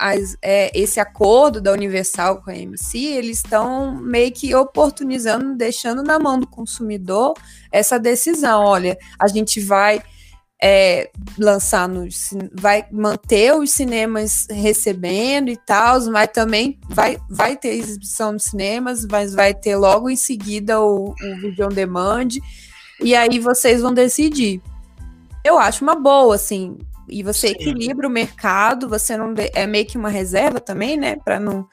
as, 0.02 0.36
é, 0.42 0.70
esse 0.78 0.98
acordo 0.98 1.60
da 1.60 1.72
Universal 1.72 2.42
com 2.42 2.50
a 2.50 2.56
MC, 2.56 2.98
eles 2.98 3.38
estão 3.38 3.94
meio 3.94 4.32
que 4.32 4.52
oportunizando, 4.54 5.54
deixando 5.54 6.02
na 6.02 6.18
mão 6.18 6.40
do 6.40 6.46
consumidor 6.46 7.34
essa 7.70 7.98
decisão. 7.98 8.64
Olha, 8.64 8.98
a 9.18 9.28
gente 9.28 9.60
vai 9.60 10.02
é, 10.64 11.10
lançar 11.36 11.88
no 11.88 12.06
vai 12.54 12.86
manter 12.92 13.52
os 13.52 13.72
cinemas 13.72 14.46
recebendo 14.48 15.50
e 15.50 15.56
tal, 15.56 16.00
mas 16.02 16.28
também 16.32 16.78
vai, 16.88 17.18
vai 17.28 17.56
ter 17.56 17.70
exibição 17.70 18.32
nos 18.32 18.44
cinemas, 18.44 19.04
mas 19.04 19.34
vai 19.34 19.52
ter 19.52 19.74
logo 19.74 20.08
em 20.08 20.14
seguida 20.14 20.80
o, 20.80 21.10
o 21.10 21.40
video 21.40 21.66
on 21.66 21.70
demand 21.70 22.28
e 23.00 23.12
aí 23.16 23.40
vocês 23.40 23.82
vão 23.82 23.92
decidir. 23.92 24.62
Eu 25.44 25.58
acho 25.58 25.82
uma 25.82 25.96
boa, 25.96 26.36
assim, 26.36 26.78
e 27.08 27.24
você 27.24 27.48
Sim. 27.48 27.54
equilibra 27.54 28.06
o 28.06 28.10
mercado, 28.10 28.88
você 28.88 29.16
não 29.16 29.34
é 29.36 29.66
meio 29.66 29.84
que 29.84 29.98
uma 29.98 30.10
reserva 30.10 30.60
também, 30.60 30.96
né, 30.96 31.16
para 31.16 31.40
não 31.40 31.66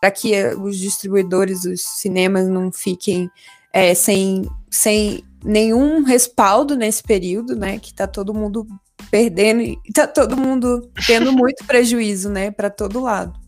para 0.00 0.10
que 0.10 0.34
os 0.56 0.76
distribuidores, 0.76 1.64
os 1.64 1.80
cinemas 1.80 2.46
não 2.46 2.70
fiquem 2.70 3.30
é, 3.72 3.94
sem, 3.94 4.46
sem 4.68 5.24
nenhum 5.44 6.02
respaldo 6.02 6.74
nesse 6.74 7.02
período, 7.02 7.54
né? 7.54 7.78
Que 7.78 7.92
tá 7.92 8.06
todo 8.06 8.34
mundo 8.34 8.66
perdendo 9.10 9.62
e 9.62 9.78
tá 9.92 10.06
todo 10.06 10.36
mundo 10.36 10.90
tendo 11.06 11.30
muito 11.32 11.64
prejuízo, 11.64 12.30
né? 12.30 12.50
Para 12.50 12.70
todo 12.70 13.02
lado. 13.02 13.38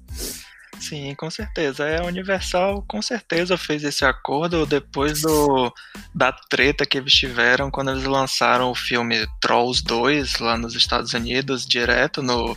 Sim, 0.78 1.14
com 1.14 1.30
certeza. 1.30 1.84
É, 1.84 2.00
a 2.00 2.04
Universal 2.04 2.84
com 2.86 3.00
certeza 3.00 3.56
fez 3.56 3.82
esse 3.82 4.04
acordo 4.04 4.66
depois 4.66 5.22
do, 5.22 5.72
da 6.14 6.32
treta 6.32 6.84
que 6.84 6.98
eles 6.98 7.12
tiveram 7.12 7.70
quando 7.70 7.90
eles 7.90 8.04
lançaram 8.04 8.70
o 8.70 8.74
filme 8.74 9.26
Trolls 9.40 9.82
2 9.82 10.38
lá 10.38 10.58
nos 10.58 10.74
Estados 10.74 11.14
Unidos, 11.14 11.66
direto 11.66 12.22
no 12.22 12.56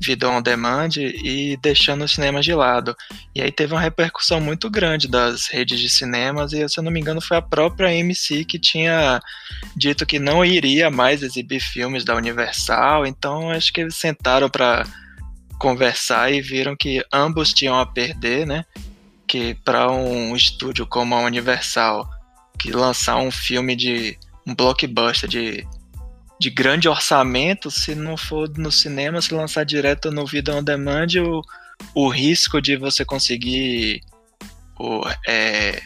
video 0.00 0.30
on 0.30 0.40
demand 0.40 0.90
e 0.96 1.58
deixando 1.60 2.04
os 2.04 2.12
cinemas 2.12 2.44
de 2.44 2.54
lado. 2.54 2.96
E 3.34 3.42
aí 3.42 3.50
teve 3.50 3.74
uma 3.74 3.80
repercussão 3.80 4.40
muito 4.40 4.70
grande 4.70 5.08
das 5.08 5.46
redes 5.48 5.80
de 5.80 5.88
cinemas 5.88 6.52
e, 6.52 6.68
se 6.68 6.78
eu 6.78 6.84
não 6.84 6.92
me 6.92 7.00
engano, 7.00 7.20
foi 7.20 7.36
a 7.36 7.42
própria 7.42 7.88
AMC 7.88 8.44
que 8.44 8.58
tinha 8.58 9.20
dito 9.76 10.06
que 10.06 10.18
não 10.18 10.44
iria 10.44 10.90
mais 10.90 11.22
exibir 11.22 11.60
filmes 11.60 12.04
da 12.04 12.14
Universal. 12.14 13.06
Então 13.06 13.50
acho 13.50 13.72
que 13.72 13.80
eles 13.80 13.96
sentaram 13.96 14.48
para 14.48 14.86
conversar 15.58 16.32
e 16.32 16.40
viram 16.40 16.76
que 16.76 17.04
ambos 17.12 17.52
tinham 17.52 17.78
a 17.78 17.84
perder, 17.84 18.46
né? 18.46 18.64
Que 19.26 19.54
para 19.64 19.90
um 19.90 20.34
estúdio 20.36 20.86
como 20.86 21.14
a 21.14 21.20
Universal, 21.20 22.08
que 22.58 22.70
lançar 22.70 23.16
um 23.16 23.30
filme 23.30 23.74
de 23.74 24.16
um 24.46 24.54
blockbuster 24.54 25.28
de 25.28 25.66
de 26.40 26.50
grande 26.50 26.88
orçamento, 26.88 27.70
se 27.70 27.94
não 27.94 28.16
for 28.16 28.48
no 28.56 28.70
cinema, 28.70 29.20
se 29.20 29.34
lançar 29.34 29.64
direto 29.64 30.10
no 30.10 30.26
Video 30.26 30.54
On 30.56 30.62
Demand, 30.62 31.08
o, 31.20 31.42
o 31.94 32.08
risco 32.08 32.60
de 32.60 32.76
você 32.76 33.04
conseguir 33.04 34.00
o, 34.78 35.02
é, 35.26 35.82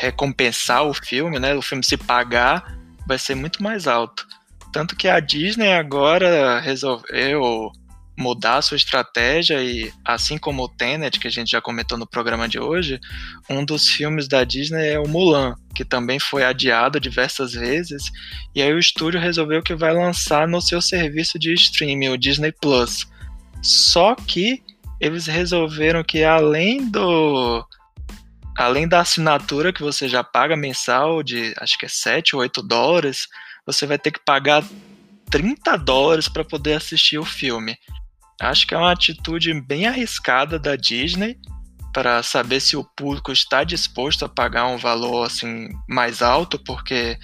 recompensar 0.00 0.84
o 0.84 0.94
filme, 0.94 1.38
né, 1.38 1.54
o 1.54 1.62
filme 1.62 1.82
se 1.82 1.96
pagar, 1.96 2.78
vai 3.06 3.18
ser 3.18 3.34
muito 3.34 3.62
mais 3.62 3.86
alto. 3.86 4.26
Tanto 4.72 4.94
que 4.94 5.08
a 5.08 5.18
Disney 5.20 5.72
agora 5.72 6.60
resolveu 6.60 7.72
mudar 8.16 8.56
a 8.56 8.62
sua 8.62 8.76
estratégia 8.76 9.62
e, 9.62 9.92
assim 10.04 10.38
como 10.38 10.62
o 10.62 10.68
Tenet, 10.68 11.20
que 11.20 11.28
a 11.28 11.30
gente 11.30 11.50
já 11.50 11.60
comentou 11.60 11.98
no 11.98 12.06
programa 12.06 12.48
de 12.48 12.58
hoje, 12.58 12.98
um 13.48 13.64
dos 13.64 13.88
filmes 13.88 14.26
da 14.26 14.42
Disney 14.42 14.88
é 14.88 14.98
o 14.98 15.06
Mulan, 15.06 15.54
que 15.74 15.84
também 15.84 16.18
foi 16.18 16.42
adiado 16.42 16.98
diversas 16.98 17.52
vezes, 17.52 18.10
e 18.54 18.62
aí 18.62 18.72
o 18.72 18.78
estúdio 18.78 19.20
resolveu 19.20 19.62
que 19.62 19.74
vai 19.74 19.92
lançar 19.92 20.48
no 20.48 20.60
seu 20.60 20.80
serviço 20.80 21.38
de 21.38 21.52
streaming, 21.52 22.08
o 22.08 22.18
Disney 22.18 22.52
Plus. 22.52 23.06
Só 23.62 24.14
que 24.14 24.62
eles 25.00 25.26
resolveram 25.26 26.02
que 26.02 26.24
além 26.24 26.90
do 26.90 27.64
além 28.56 28.88
da 28.88 29.00
assinatura 29.00 29.72
que 29.72 29.82
você 29.82 30.08
já 30.08 30.24
paga 30.24 30.56
mensal 30.56 31.22
de 31.22 31.52
acho 31.58 31.78
que 31.78 31.84
é 31.84 31.88
7 31.88 32.34
ou 32.34 32.40
8 32.40 32.62
dólares, 32.62 33.28
você 33.66 33.86
vai 33.86 33.98
ter 33.98 34.10
que 34.10 34.20
pagar 34.24 34.64
30 35.30 35.76
dólares 35.76 36.28
para 36.28 36.44
poder 36.44 36.74
assistir 36.74 37.18
o 37.18 37.24
filme. 37.24 37.76
Acho 38.40 38.66
que 38.66 38.74
é 38.74 38.78
uma 38.78 38.92
atitude 38.92 39.52
bem 39.62 39.86
arriscada 39.86 40.58
da 40.58 40.76
Disney 40.76 41.38
para 41.92 42.22
saber 42.22 42.60
se 42.60 42.76
o 42.76 42.84
público 42.84 43.32
está 43.32 43.64
disposto 43.64 44.24
a 44.24 44.28
pagar 44.28 44.66
um 44.66 44.76
valor 44.76 45.24
assim 45.24 45.68
mais 45.88 46.20
alto, 46.20 46.58
porque 46.58 47.18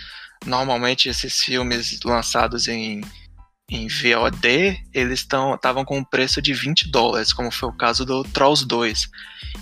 normalmente 0.46 1.10
esses 1.10 1.40
filmes 1.40 2.00
lançados 2.02 2.68
em, 2.68 3.02
em 3.70 3.86
VOD, 3.86 4.80
eles 4.94 5.20
estavam 5.20 5.84
com 5.84 5.98
um 5.98 6.04
preço 6.04 6.40
de 6.40 6.54
20 6.54 6.90
dólares, 6.90 7.34
como 7.34 7.50
foi 7.50 7.68
o 7.68 7.76
caso 7.76 8.06
do 8.06 8.24
Trolls 8.24 8.66
2. 8.66 9.10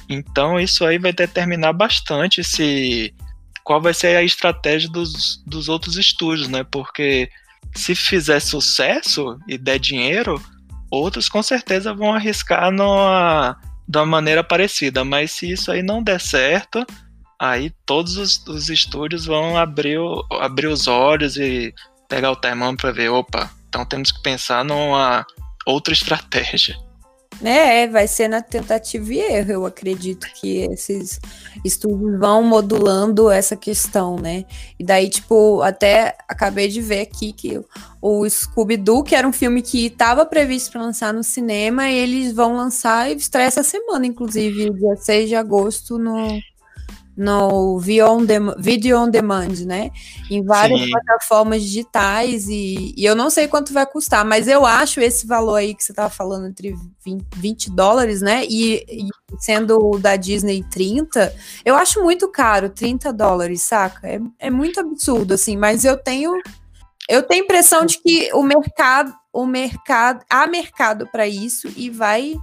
Então 0.08 0.60
isso 0.60 0.84
aí 0.84 0.98
vai 0.98 1.12
determinar 1.12 1.72
bastante 1.72 2.44
se 2.44 3.12
qual 3.64 3.80
vai 3.80 3.92
ser 3.92 4.16
a 4.16 4.22
estratégia 4.22 4.88
dos, 4.88 5.42
dos 5.44 5.68
outros 5.68 5.96
estúdios, 5.96 6.48
né? 6.48 6.64
Porque 6.64 7.28
se 7.74 7.94
fizer 7.94 8.40
sucesso 8.40 9.38
e 9.48 9.58
der 9.58 9.78
dinheiro, 9.78 10.42
Outros 10.90 11.28
com 11.28 11.42
certeza 11.42 11.94
vão 11.94 12.12
arriscar 12.12 12.70
de 12.74 13.98
uma 13.98 14.06
maneira 14.06 14.42
parecida, 14.42 15.04
mas 15.04 15.32
se 15.32 15.50
isso 15.50 15.70
aí 15.70 15.82
não 15.82 16.02
der 16.02 16.20
certo, 16.20 16.84
aí 17.38 17.70
todos 17.86 18.16
os, 18.16 18.44
os 18.46 18.68
estúdios 18.68 19.24
vão 19.24 19.56
abrir, 19.56 19.98
abrir 20.40 20.66
os 20.66 20.88
olhos 20.88 21.36
e 21.36 21.72
pegar 22.08 22.32
o 22.32 22.36
termômetro 22.36 22.82
para 22.88 22.92
ver, 22.92 23.08
opa, 23.08 23.50
então 23.68 23.84
temos 23.84 24.10
que 24.10 24.20
pensar 24.20 24.64
numa 24.64 25.24
outra 25.64 25.94
estratégia. 25.94 26.76
É, 27.42 27.86
vai 27.86 28.06
ser 28.06 28.28
na 28.28 28.42
tentativa 28.42 29.14
e 29.14 29.18
erro, 29.18 29.52
eu 29.52 29.66
acredito 29.66 30.26
que 30.34 30.58
esses 30.70 31.18
estudos 31.64 32.18
vão 32.18 32.42
modulando 32.42 33.30
essa 33.30 33.56
questão, 33.56 34.16
né? 34.16 34.44
E 34.78 34.84
daí, 34.84 35.08
tipo, 35.08 35.62
até 35.62 36.16
acabei 36.28 36.68
de 36.68 36.82
ver 36.82 37.00
aqui 37.00 37.32
que 37.32 37.58
o 38.00 38.28
Scooby-Doo, 38.28 39.02
que 39.02 39.14
era 39.14 39.26
um 39.26 39.32
filme 39.32 39.62
que 39.62 39.86
estava 39.86 40.26
previsto 40.26 40.72
para 40.72 40.82
lançar 40.82 41.14
no 41.14 41.24
cinema, 41.24 41.88
eles 41.88 42.32
vão 42.34 42.54
lançar 42.54 43.10
e 43.10 43.16
estreia 43.16 43.46
essa 43.46 43.62
semana, 43.62 44.06
inclusive, 44.06 44.70
dia 44.70 44.96
6 44.96 45.28
de 45.28 45.34
agosto, 45.34 45.98
no, 45.98 46.16
no 47.20 47.78
Video 47.78 48.08
on 48.98 49.10
Demand, 49.10 49.66
né? 49.66 49.90
Em 50.30 50.42
várias 50.42 50.80
Sim. 50.80 50.90
plataformas 50.90 51.62
digitais 51.62 52.48
e, 52.48 52.94
e, 52.96 53.04
eu 53.04 53.14
não 53.14 53.28
sei 53.28 53.46
quanto 53.46 53.74
vai 53.74 53.84
custar, 53.84 54.24
mas 54.24 54.48
eu 54.48 54.64
acho 54.64 55.02
esse 55.02 55.26
valor 55.26 55.56
aí 55.56 55.74
que 55.74 55.84
você 55.84 55.92
estava 55.92 56.08
falando 56.08 56.46
entre 56.46 56.74
20, 57.04 57.26
20 57.36 57.70
dólares, 57.72 58.22
né? 58.22 58.46
E, 58.46 58.86
e, 58.88 59.08
sendo 59.38 59.98
da 59.98 60.16
Disney 60.16 60.64
30, 60.70 61.30
eu 61.62 61.76
acho 61.76 62.02
muito 62.02 62.26
caro, 62.26 62.70
30 62.70 63.12
dólares, 63.12 63.60
saca? 63.60 64.08
É, 64.08 64.18
é 64.38 64.50
muito 64.50 64.80
absurdo, 64.80 65.34
assim, 65.34 65.58
mas 65.58 65.84
eu 65.84 65.98
tenho 65.98 66.32
eu 67.06 67.22
tenho 67.22 67.42
a 67.42 67.44
impressão 67.44 67.84
de 67.84 67.98
que 67.98 68.30
o 68.32 68.42
mercado, 68.42 69.12
o 69.30 69.44
mercado, 69.44 70.24
há 70.30 70.46
mercado 70.46 71.06
para 71.08 71.26
isso 71.26 71.68
e 71.76 71.90
vai 71.90 72.34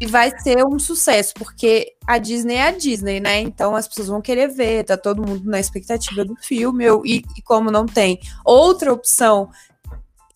e 0.00 0.06
vai 0.06 0.30
ser 0.38 0.64
um 0.64 0.78
sucesso, 0.78 1.34
porque 1.34 1.94
a 2.06 2.18
Disney 2.18 2.54
é 2.54 2.68
a 2.68 2.70
Disney, 2.70 3.20
né? 3.20 3.40
Então 3.40 3.74
as 3.74 3.88
pessoas 3.88 4.08
vão 4.08 4.20
querer 4.20 4.48
ver, 4.48 4.84
tá 4.84 4.96
todo 4.96 5.26
mundo 5.26 5.48
na 5.48 5.58
expectativa 5.58 6.24
do 6.24 6.36
filme, 6.36 6.84
eu, 6.84 7.04
e, 7.04 7.24
e 7.36 7.42
como 7.42 7.70
não 7.70 7.84
tem 7.84 8.20
outra 8.44 8.92
opção 8.92 9.50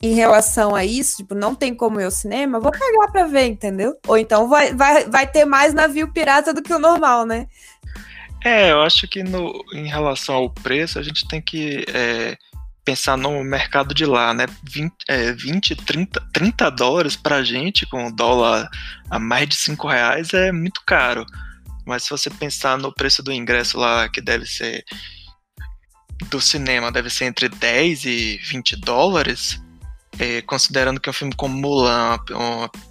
em 0.03 0.14
relação 0.14 0.75
a 0.75 0.85
isso, 0.85 1.18
tipo, 1.18 1.33
não 1.33 1.55
tem 1.55 1.72
como 1.72 2.01
ao 2.01 2.11
cinema, 2.11 2.59
vou 2.59 2.72
cagar 2.72 3.12
pra 3.12 3.27
ver, 3.27 3.46
entendeu? 3.46 3.96
Ou 4.09 4.18
então 4.18 4.48
vai, 4.48 4.75
vai, 4.75 5.09
vai 5.09 5.27
ter 5.31 5.44
mais 5.44 5.72
navio 5.72 6.12
pirata 6.12 6.53
do 6.53 6.61
que 6.61 6.75
o 6.75 6.79
normal, 6.79 7.25
né? 7.25 7.46
É, 8.44 8.72
eu 8.72 8.81
acho 8.81 9.07
que 9.07 9.22
no, 9.22 9.53
em 9.72 9.87
relação 9.87 10.35
ao 10.35 10.51
preço, 10.51 10.98
a 10.98 11.03
gente 11.03 11.29
tem 11.29 11.40
que 11.40 11.85
é, 11.94 12.37
pensar 12.84 13.16
no 13.16 13.42
mercado 13.44 13.94
de 13.94 14.04
lá, 14.04 14.34
né? 14.34 14.46
20, 14.64 14.92
é, 15.08 15.32
20 15.32 15.76
30, 15.76 16.20
30 16.32 16.70
dólares 16.70 17.16
pra 17.16 17.42
gente, 17.42 17.86
com 17.86 18.06
o 18.06 18.12
dólar 18.12 18.68
a 19.10 19.18
mais 19.18 19.48
de 19.48 19.56
5 19.56 19.86
reais, 19.88 20.32
é 20.32 20.50
muito 20.52 20.80
caro. 20.86 21.24
Mas 21.86 22.04
se 22.04 22.10
você 22.10 22.30
pensar 22.30 22.78
no 22.78 22.92
preço 22.92 23.22
do 23.22 23.32
ingresso 23.32 23.78
lá, 23.78 24.08
que 24.08 24.20
deve 24.20 24.46
ser 24.46 24.84
do 26.30 26.40
cinema, 26.40 26.92
deve 26.92 27.10
ser 27.10 27.24
entre 27.24 27.48
10 27.48 28.04
e 28.04 28.36
20 28.44 28.76
dólares, 28.76 29.60
é, 30.18 30.40
considerando 30.42 31.00
que 31.00 31.08
é 31.08 31.10
um 31.10 31.14
filme 31.14 31.34
como 31.34 31.56
Mulan, 31.56 32.18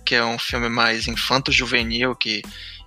que 0.05 0.15
é 0.15 0.23
um 0.23 0.37
filme 0.37 0.67
mais 0.67 1.07
infanto-juvenil, 1.07 2.15
que 2.15 2.41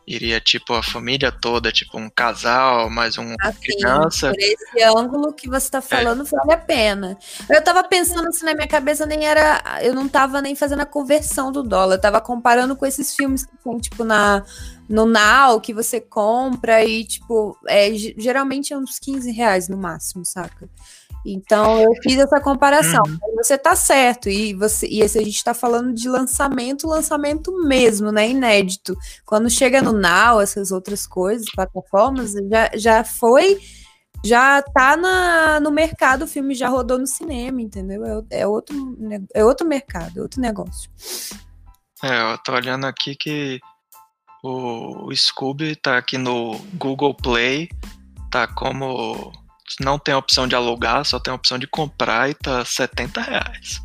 iria 0.06 0.40
tipo 0.40 0.74
a 0.74 0.82
família 0.82 1.32
toda, 1.32 1.72
tipo 1.72 1.98
um 1.98 2.10
casal, 2.10 2.90
mais 2.90 3.16
um 3.16 3.34
assim, 3.40 3.60
criança. 3.60 4.30
Por 4.30 4.38
esse 4.38 4.82
ângulo 4.82 5.32
que 5.32 5.48
você 5.48 5.66
está 5.66 5.80
falando, 5.80 6.22
é. 6.22 6.30
vale 6.30 6.52
a 6.52 6.58
pena. 6.58 7.18
Eu 7.48 7.58
estava 7.58 7.82
pensando 7.84 8.28
assim 8.28 8.44
na 8.44 8.54
minha 8.54 8.68
cabeça, 8.68 9.06
nem 9.06 9.26
era. 9.26 9.80
Eu 9.82 9.94
não 9.94 10.06
estava 10.06 10.40
nem 10.40 10.54
fazendo 10.54 10.80
a 10.80 10.86
conversão 10.86 11.50
do 11.50 11.62
dólar, 11.62 11.96
eu 11.96 12.00
tava 12.00 12.20
comparando 12.20 12.76
com 12.76 12.86
esses 12.86 13.14
filmes 13.14 13.44
que 13.44 13.56
tem, 13.56 13.78
tipo, 13.78 14.04
na, 14.04 14.44
no 14.88 15.06
Now, 15.06 15.60
que 15.60 15.72
você 15.72 16.00
compra 16.00 16.84
e, 16.84 17.04
tipo, 17.04 17.58
é, 17.66 17.92
geralmente 17.94 18.72
é 18.72 18.76
uns 18.76 18.98
15 18.98 19.30
reais 19.30 19.68
no 19.68 19.76
máximo, 19.76 20.24
saca? 20.24 20.68
Então 21.24 21.80
eu 21.80 21.90
fiz 22.02 22.18
essa 22.18 22.40
comparação. 22.40 23.02
Uhum. 23.06 23.18
Você 23.36 23.56
tá 23.56 23.74
certo, 23.74 24.28
e 24.28 24.52
você 24.54 24.86
e 24.86 25.00
esse 25.00 25.18
a 25.18 25.22
gente 25.22 25.36
está 25.36 25.54
falando 25.54 25.92
de 25.94 26.08
lançamento, 26.08 26.86
lançamento 26.86 27.52
mesmo, 27.66 28.12
né? 28.12 28.28
Inédito. 28.28 28.96
Quando 29.24 29.48
chega 29.48 29.80
no 29.80 29.92
Now, 29.92 30.40
essas 30.40 30.70
outras 30.70 31.06
coisas, 31.06 31.46
plataformas, 31.54 32.32
já, 32.32 32.70
já 32.74 33.04
foi, 33.04 33.58
já 34.24 34.60
tá 34.62 34.96
na, 34.96 35.60
no 35.60 35.70
mercado, 35.70 36.22
o 36.22 36.28
filme 36.28 36.54
já 36.54 36.68
rodou 36.68 36.98
no 36.98 37.06
cinema, 37.06 37.60
entendeu? 37.60 38.04
É, 38.30 38.40
é, 38.40 38.46
outro, 38.46 38.76
é 39.34 39.44
outro 39.44 39.66
mercado, 39.66 40.18
é 40.18 40.22
outro 40.22 40.40
negócio. 40.40 40.90
É, 42.02 42.32
eu 42.32 42.38
tô 42.38 42.52
olhando 42.52 42.86
aqui 42.86 43.14
que 43.14 43.60
o, 44.42 45.08
o 45.08 45.16
Scooby 45.16 45.74
tá 45.74 45.96
aqui 45.96 46.18
no 46.18 46.58
Google 46.74 47.14
Play, 47.14 47.70
tá 48.30 48.46
como 48.46 49.32
não 49.80 49.98
tem 49.98 50.14
a 50.14 50.18
opção 50.18 50.46
de 50.46 50.54
alugar, 50.54 51.04
só 51.04 51.18
tem 51.18 51.32
a 51.32 51.36
opção 51.36 51.58
de 51.58 51.66
comprar 51.66 52.30
e 52.30 52.34
tá 52.34 52.64
70 52.64 53.20
reais. 53.20 53.80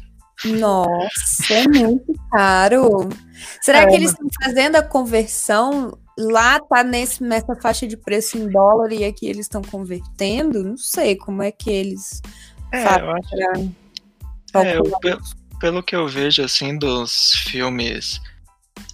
Nossa, 0.45 1.53
é 1.53 1.67
muito 1.67 2.13
caro. 2.31 3.09
Será 3.61 3.79
é, 3.79 3.87
que 3.87 3.95
eles 3.95 4.11
estão 4.11 4.27
fazendo 4.41 4.75
a 4.77 4.83
conversão? 4.83 5.97
Lá 6.17 6.59
tá 6.59 6.83
nesse, 6.83 7.23
nessa 7.23 7.55
faixa 7.55 7.87
de 7.87 7.97
preço 7.97 8.37
em 8.37 8.49
dólar 8.49 8.91
e 8.91 9.03
aqui 9.03 9.27
eles 9.27 9.45
estão 9.45 9.61
convertendo? 9.61 10.63
Não 10.63 10.77
sei 10.77 11.15
como 11.15 11.41
é 11.41 11.51
que 11.51 11.69
eles 11.69 12.21
é, 12.71 13.01
eu 13.01 13.11
acho... 13.11 13.35
é, 14.55 14.77
eu, 14.77 14.83
pelo, 14.99 15.21
pelo 15.59 15.83
que 15.83 15.95
eu 15.95 16.07
vejo 16.07 16.43
assim 16.43 16.77
dos 16.77 17.33
filmes 17.35 18.21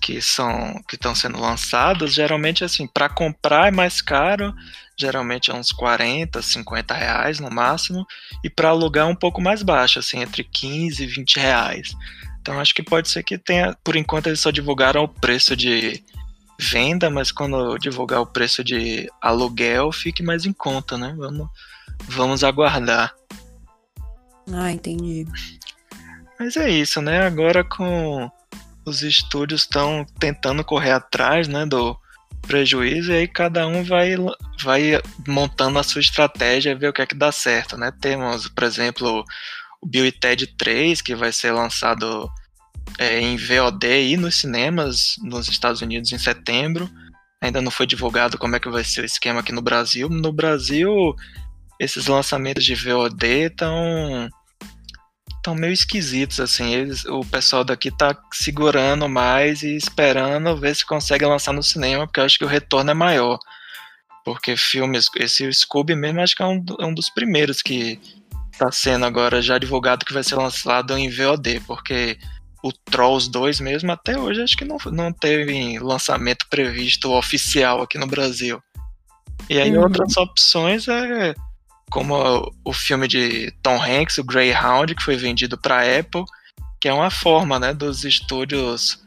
que 0.02 0.21
são 0.21 0.82
que 0.88 0.95
estão 0.95 1.13
sendo 1.13 1.39
lançados, 1.39 2.13
geralmente 2.13 2.63
assim, 2.63 2.88
para 2.88 3.10
comprar 3.10 3.67
é 3.67 3.71
mais 3.71 4.02
caro, 4.02 4.54
geralmente 4.97 5.51
é 5.51 5.53
uns 5.53 5.71
40, 5.71 6.41
50 6.41 6.93
reais 6.93 7.39
no 7.39 7.49
máximo, 7.49 8.05
e 8.43 8.49
para 8.49 8.69
alugar 8.69 9.08
é 9.08 9.10
um 9.10 9.15
pouco 9.15 9.41
mais 9.41 9.62
baixo, 9.62 9.99
assim, 9.99 10.19
entre 10.21 10.43
15 10.43 11.03
e 11.03 11.08
20 11.08 11.38
reais. 11.38 11.95
Então 12.41 12.60
acho 12.60 12.73
que 12.75 12.84
pode 12.84 13.10
ser 13.10 13.23
que 13.23 13.38
tenha, 13.38 13.75
por 13.84 13.95
enquanto 13.95 14.27
eles 14.27 14.39
só 14.39 14.51
divulgaram 14.51 15.03
o 15.03 15.08
preço 15.08 15.55
de 15.55 16.03
venda, 16.60 17.10
mas 17.10 17.31
quando 17.31 17.77
divulgar 17.77 18.21
o 18.21 18.27
preço 18.27 18.63
de 18.63 19.10
aluguel 19.21 19.91
fique 19.91 20.23
mais 20.23 20.45
em 20.45 20.53
conta, 20.53 20.97
né? 20.97 21.13
Vamos, 21.17 21.49
vamos 22.08 22.43
aguardar. 22.43 23.13
Ah, 24.53 24.71
entendi. 24.71 25.25
Mas 26.39 26.55
é 26.55 26.69
isso, 26.69 27.01
né? 27.01 27.25
Agora 27.25 27.63
com 27.63 28.29
os 28.86 29.01
estúdios 29.01 29.62
estão 29.62 30.05
tentando 30.19 30.63
correr 30.63 30.91
atrás, 30.91 31.47
né, 31.47 31.65
do 31.65 31.97
prejuízo 32.45 33.12
e 33.12 33.15
aí 33.15 33.27
cada 33.27 33.67
um 33.67 33.84
vai 33.84 34.15
vai 34.63 35.01
montando 35.27 35.79
a 35.79 35.84
sua 35.84 36.01
estratégia 36.01 36.75
ver 36.75 36.89
o 36.89 36.93
que 36.93 37.01
é 37.01 37.05
que 37.05 37.15
dá 37.15 37.31
certo, 37.31 37.77
né? 37.77 37.91
Temos, 37.99 38.47
por 38.47 38.63
exemplo, 38.63 39.23
o 39.81 39.88
Bill 39.88 40.05
e 40.05 40.12
Ted 40.12 40.47
3, 40.58 41.01
que 41.01 41.15
vai 41.15 41.31
ser 41.31 41.51
lançado 41.51 42.29
é, 42.97 43.19
em 43.19 43.38
VOD 43.38 43.86
e 43.86 44.17
nos 44.17 44.36
cinemas 44.36 45.15
nos 45.21 45.47
Estados 45.47 45.81
Unidos 45.81 46.12
em 46.12 46.17
setembro. 46.17 46.89
Ainda 47.41 47.62
não 47.62 47.71
foi 47.71 47.86
divulgado 47.86 48.38
como 48.38 48.55
é 48.55 48.60
que 48.60 48.69
vai 48.69 48.84
ser 48.84 49.01
o 49.01 49.05
esquema 49.05 49.41
aqui 49.41 49.51
no 49.51 49.62
Brasil. 49.62 50.10
No 50.10 50.31
Brasil, 50.31 51.15
esses 51.79 52.08
lançamentos 52.08 52.63
de 52.63 52.75
VOD 52.75 53.27
estão 53.47 54.29
estão 55.45 55.53
meio 55.53 55.71
esquisitos, 55.71 56.39
assim. 56.39 56.73
Eles, 56.73 57.05
o 57.05 57.21
pessoal 57.21 57.63
daqui 57.63 57.91
tá 57.91 58.17
segurando 58.34 59.08
mais 59.08 59.62
e 59.62 59.75
esperando 59.75 60.58
ver 60.58 60.75
se 60.75 60.86
consegue 60.86 61.25
lançar 61.25 61.53
no 61.53 61.62
cinema, 61.62 62.08
porque 62.08 62.19
eu 62.19 62.25
acho 62.25 62.39
que 62.39 62.45
o 62.45 62.47
retorno 62.47 62.89
é 62.89 62.93
maior. 62.95 63.38
Porque 64.23 64.58
filmes, 64.58 65.08
esse 65.17 65.51
Scooby 65.53 65.95
mesmo, 65.95 66.19
acho 66.19 66.36
que 66.36 66.41
é 66.41 66.47
um, 66.47 66.63
é 66.79 66.86
um 66.86 66.93
dos 66.93 67.12
primeiros 67.12 67.62
que 67.62 67.99
tá 68.58 68.71
sendo 68.71 69.05
agora 69.05 69.41
já 69.41 69.60
divulgado 69.60 70.05
que 70.05 70.13
vai 70.13 70.23
ser 70.23 70.36
lançado 70.36 70.97
em 70.97 71.10
VOD, 71.10 71.62
porque 71.67 72.17
o 72.63 72.71
Trolls 72.71 73.29
2 73.29 73.60
mesmo, 73.60 73.91
até 73.91 74.17
hoje, 74.17 74.41
acho 74.41 74.58
que 74.58 74.65
não, 74.65 74.77
não 74.91 75.13
teve 75.13 75.77
lançamento 75.77 76.47
previsto 76.49 77.12
oficial 77.13 77.84
aqui 77.84 77.99
no 77.99 78.08
Brasil. 78.08 78.60
E 79.47 79.60
aí 79.60 79.75
uhum. 79.77 79.84
outras 79.84 80.17
opções 80.17 80.88
é 80.88 81.36
como 81.89 82.52
o 82.63 82.74
filme 82.74 83.08
de 83.08 83.52
Tom 83.62 83.82
Hanks, 83.82 84.17
o 84.17 84.24
Greyhound, 84.24 84.95
que 84.95 85.04
foi 85.04 85.15
vendido 85.15 85.58
para 85.58 85.78
a 85.78 86.00
Apple, 86.00 86.24
que 86.82 86.88
é 86.88 86.93
uma 86.93 87.10
forma 87.10 87.60
né, 87.60 87.74
dos 87.74 88.04
estúdios 88.04 89.04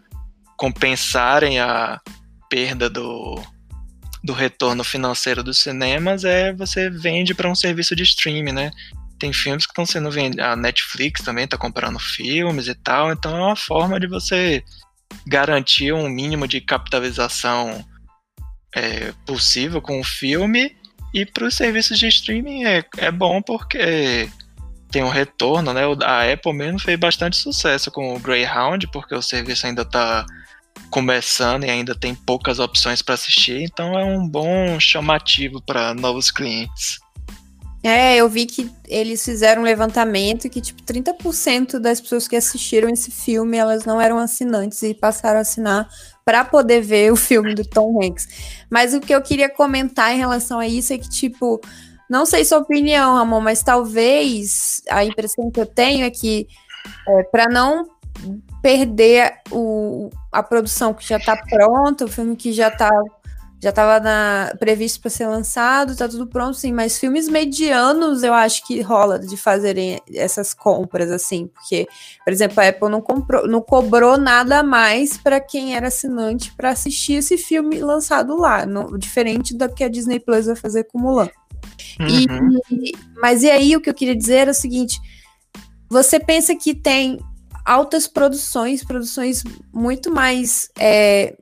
compensarem 0.57 1.61
a 1.61 2.01
perda 2.51 2.88
do, 2.91 3.41
do 4.23 4.33
retorno 4.33 4.83
financeiro 4.83 5.43
dos 5.43 5.59
cinemas, 5.59 6.25
é 6.25 6.53
você 6.53 6.91
vende 6.91 7.35
para 7.35 7.51
um 7.51 7.55
serviço 7.55 7.95
de 7.95 8.03
streaming, 8.03 8.53
né? 8.53 8.71
Tem 9.19 9.33
filmes 9.33 9.67
que 9.67 9.73
estão 9.73 9.87
sendo 9.87 10.11
vendidos, 10.11 10.45
a 10.45 10.57
Netflix 10.57 11.23
também 11.23 11.45
está 11.45 11.57
comprando 11.57 11.99
filmes 11.99 12.69
e 12.69 12.75
tal, 12.75 13.12
então 13.12 13.37
é 13.37 13.41
uma 13.41 13.57
forma 13.57 13.99
de 14.01 14.07
você 14.07 14.64
garantir 15.27 15.93
um 15.93 16.09
mínimo 16.09 16.47
de 16.47 16.61
capitalização 16.61 17.85
é, 18.75 19.12
possível 19.27 19.81
com 19.81 20.01
o 20.01 20.05
filme 20.05 20.77
e 21.12 21.25
para 21.25 21.47
os 21.47 21.55
serviços 21.55 21.99
de 21.99 22.09
streaming 22.09 22.64
é, 22.64 22.85
é 22.99 23.11
bom 23.11 23.40
porque 23.42 24.29
tem 24.90 25.03
um 25.03 25.09
retorno, 25.09 25.73
né? 25.73 25.83
A 26.05 26.33
Apple 26.33 26.53
mesmo 26.53 26.79
fez 26.79 26.99
bastante 26.99 27.37
sucesso 27.37 27.90
com 27.90 28.14
o 28.14 28.18
Greyhound, 28.18 28.88
porque 28.88 29.14
o 29.14 29.23
serviço 29.23 29.66
ainda 29.66 29.83
está 29.83 30.25
começando 30.90 31.64
e 31.64 31.71
ainda 31.71 31.94
tem 31.94 32.14
poucas 32.14 32.59
opções 32.59 33.03
para 33.03 33.14
assistir, 33.14 33.62
então 33.62 33.99
é 33.99 34.05
um 34.05 34.27
bom 34.27 34.79
chamativo 34.81 35.61
para 35.61 35.92
novos 35.92 36.31
clientes. 36.31 36.99
É, 37.83 38.16
eu 38.16 38.29
vi 38.29 38.44
que 38.44 38.71
eles 38.88 39.25
fizeram 39.25 39.62
um 39.62 39.64
levantamento 39.64 40.49
que, 40.49 40.61
tipo, 40.61 40.83
30% 40.83 41.79
das 41.79 42.01
pessoas 42.01 42.27
que 42.27 42.35
assistiram 42.35 42.88
esse 42.88 43.11
filme, 43.11 43.57
elas 43.57 43.85
não 43.85 44.01
eram 44.01 44.18
assinantes 44.18 44.83
e 44.83 44.94
passaram 44.94 45.38
a 45.38 45.42
assinar 45.42 45.88
para 46.29 46.45
poder 46.45 46.83
ver 46.83 47.11
o 47.11 47.17
filme 47.17 47.55
do 47.55 47.64
Tom 47.64 48.05
Hanks. 48.05 48.29
Mas 48.69 48.93
o 48.93 49.01
que 49.01 49.14
eu 49.14 49.23
queria 49.23 49.49
comentar 49.49 50.12
em 50.12 50.19
relação 50.19 50.59
a 50.59 50.67
isso 50.67 50.93
é 50.93 50.99
que, 50.99 51.09
tipo, 51.09 51.59
não 52.07 52.27
sei 52.27 52.45
sua 52.45 52.59
opinião, 52.59 53.14
Ramon, 53.14 53.41
mas 53.41 53.62
talvez 53.62 54.83
a 54.91 55.03
impressão 55.07 55.51
que 55.51 55.59
eu 55.59 55.64
tenho 55.64 56.05
é 56.05 56.11
que, 56.11 56.47
é, 57.09 57.23
para 57.33 57.47
não 57.49 57.88
perder 58.61 59.41
o, 59.51 60.11
a 60.31 60.43
produção 60.43 60.93
que 60.93 61.09
já 61.09 61.17
está 61.17 61.35
pronta, 61.35 62.05
o 62.05 62.09
filme 62.09 62.37
que 62.37 62.53
já 62.53 62.69
está 62.69 62.91
já 63.61 63.71
estava 63.71 64.57
previsto 64.57 65.01
para 65.01 65.11
ser 65.11 65.27
lançado, 65.27 65.97
tá 65.97 66.09
tudo 66.09 66.27
pronto, 66.27 66.57
sim, 66.57 66.73
mas 66.73 66.99
filmes 66.99 67.29
medianos 67.29 68.23
eu 68.23 68.33
acho 68.33 68.64
que 68.64 68.81
rola 68.81 69.18
de 69.18 69.37
fazerem 69.37 70.01
essas 70.14 70.55
compras, 70.55 71.11
assim, 71.11 71.49
porque, 71.49 71.88
por 72.25 72.33
exemplo, 72.33 72.61
a 72.61 72.68
Apple 72.68 72.88
não, 72.88 73.01
comprou, 73.01 73.49
não 73.49 73.61
cobrou 73.61 74.16
nada 74.16 74.62
mais 74.62 75.16
para 75.16 75.40
quem 75.40 75.75
era 75.75 75.88
assinante 75.88 76.53
para 76.53 76.71
assistir 76.71 77.14
esse 77.14 77.37
filme 77.37 77.81
lançado 77.81 78.37
lá, 78.37 78.64
no, 78.64 78.97
diferente 78.97 79.57
do 79.57 79.68
que 79.68 79.83
a 79.83 79.88
Disney 79.88 80.21
Plus 80.21 80.47
vai 80.47 80.57
fazer 80.57 80.85
com 80.85 80.99
Mulan. 80.99 81.29
Uhum. 82.01 82.59
E, 82.71 82.92
mas 83.21 83.42
e 83.42 83.51
aí 83.51 83.75
o 83.75 83.81
que 83.81 83.90
eu 83.90 83.94
queria 83.94 84.14
dizer 84.14 84.37
era 84.37 84.51
o 84.53 84.55
seguinte: 84.55 85.01
você 85.90 86.21
pensa 86.21 86.55
que 86.55 86.75
tem 86.75 87.18
altas 87.64 88.07
produções, 88.07 88.85
produções 88.85 89.42
muito 89.73 90.12
mais 90.12 90.71
é, 90.79 91.37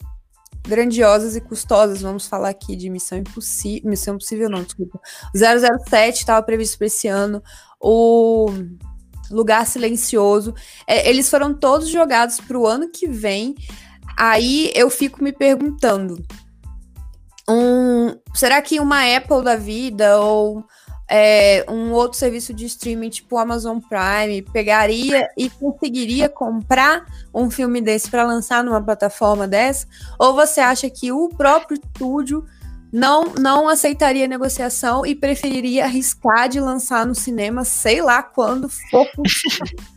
grandiosas 0.66 1.36
e 1.36 1.40
custosas. 1.40 2.02
Vamos 2.02 2.26
falar 2.26 2.50
aqui 2.50 2.76
de 2.76 2.90
Missão 2.90 3.18
Impossível. 3.18 3.90
Missão 3.90 4.14
Impossível, 4.14 4.50
não, 4.50 4.62
desculpa. 4.62 5.00
007 5.34 6.18
estava 6.18 6.42
previsto 6.42 6.78
para 6.78 6.86
esse 6.86 7.08
ano. 7.08 7.42
O 7.80 8.50
Lugar 9.30 9.66
Silencioso. 9.66 10.54
É, 10.86 11.08
eles 11.08 11.28
foram 11.28 11.54
todos 11.54 11.88
jogados 11.88 12.40
para 12.40 12.58
o 12.58 12.66
ano 12.66 12.90
que 12.90 13.06
vem. 13.06 13.54
Aí 14.16 14.70
eu 14.74 14.88
fico 14.90 15.22
me 15.22 15.32
perguntando: 15.32 16.22
um, 17.48 18.16
será 18.34 18.60
que 18.62 18.80
uma 18.80 19.16
Apple 19.16 19.42
da 19.42 19.56
vida 19.56 20.18
ou 20.20 20.64
é, 21.08 21.64
um 21.68 21.92
outro 21.92 22.18
serviço 22.18 22.52
de 22.52 22.66
streaming, 22.66 23.10
tipo 23.10 23.38
Amazon 23.38 23.78
Prime, 23.78 24.42
pegaria 24.42 25.28
e 25.36 25.48
conseguiria 25.48 26.28
comprar 26.28 27.06
um 27.32 27.50
filme 27.50 27.80
desse 27.80 28.10
para 28.10 28.24
lançar 28.24 28.64
numa 28.64 28.82
plataforma 28.82 29.46
dessa? 29.46 29.86
Ou 30.18 30.34
você 30.34 30.60
acha 30.60 30.90
que 30.90 31.12
o 31.12 31.28
próprio 31.28 31.78
estúdio 31.78 32.44
não, 32.92 33.34
não 33.38 33.68
aceitaria 33.68 34.26
negociação 34.26 35.06
e 35.06 35.14
preferiria 35.14 35.84
arriscar 35.84 36.48
de 36.48 36.58
lançar 36.58 37.06
no 37.06 37.14
cinema, 37.14 37.64
sei 37.64 38.02
lá 38.02 38.22
quando 38.22 38.68
for 38.68 39.06
possível? 39.12 39.76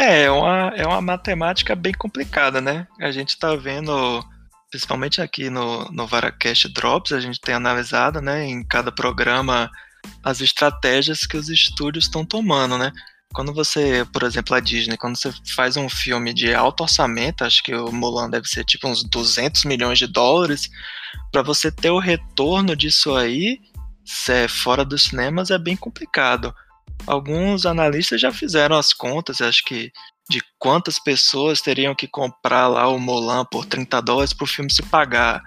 É, 0.00 0.22
é 0.22 0.30
uma, 0.30 0.72
é 0.76 0.86
uma 0.86 1.00
matemática 1.00 1.74
bem 1.74 1.92
complicada, 1.92 2.60
né? 2.60 2.86
A 3.00 3.10
gente 3.10 3.30
está 3.30 3.56
vendo 3.56 4.24
principalmente 4.70 5.20
aqui 5.20 5.50
no, 5.50 5.84
no 5.90 6.06
Varacast 6.06 6.68
Drops, 6.68 7.12
a 7.12 7.20
gente 7.20 7.40
tem 7.40 7.54
analisado, 7.54 8.20
né, 8.20 8.44
em 8.44 8.62
cada 8.64 8.92
programa 8.92 9.70
as 10.22 10.40
estratégias 10.40 11.26
que 11.26 11.36
os 11.36 11.48
estúdios 11.48 12.04
estão 12.04 12.24
tomando, 12.24 12.78
né? 12.78 12.92
Quando 13.34 13.52
você, 13.52 14.06
por 14.10 14.22
exemplo, 14.22 14.54
a 14.54 14.60
Disney, 14.60 14.96
quando 14.96 15.16
você 15.16 15.30
faz 15.54 15.76
um 15.76 15.88
filme 15.88 16.32
de 16.32 16.54
alto 16.54 16.82
orçamento, 16.82 17.44
acho 17.44 17.62
que 17.62 17.74
o 17.74 17.92
Mulan 17.92 18.30
deve 18.30 18.48
ser 18.48 18.64
tipo 18.64 18.88
uns 18.88 19.04
200 19.04 19.64
milhões 19.64 19.98
de 19.98 20.06
dólares, 20.06 20.70
para 21.30 21.42
você 21.42 21.70
ter 21.70 21.90
o 21.90 21.98
retorno 21.98 22.74
disso 22.74 23.14
aí, 23.14 23.60
é 24.30 24.48
fora 24.48 24.84
dos 24.84 25.04
cinemas, 25.04 25.50
é 25.50 25.58
bem 25.58 25.76
complicado. 25.76 26.54
Alguns 27.06 27.66
analistas 27.66 28.20
já 28.20 28.32
fizeram 28.32 28.76
as 28.76 28.94
contas, 28.94 29.42
acho 29.42 29.62
que 29.64 29.92
de 30.28 30.42
quantas 30.58 30.98
pessoas 30.98 31.60
teriam 31.60 31.94
que 31.94 32.06
comprar 32.06 32.66
lá 32.68 32.86
o 32.88 32.98
Mulan 32.98 33.44
por 33.46 33.64
30 33.64 34.00
dólares 34.02 34.32
para 34.32 34.44
o 34.44 34.48
filme 34.48 34.70
se 34.70 34.82
pagar. 34.82 35.42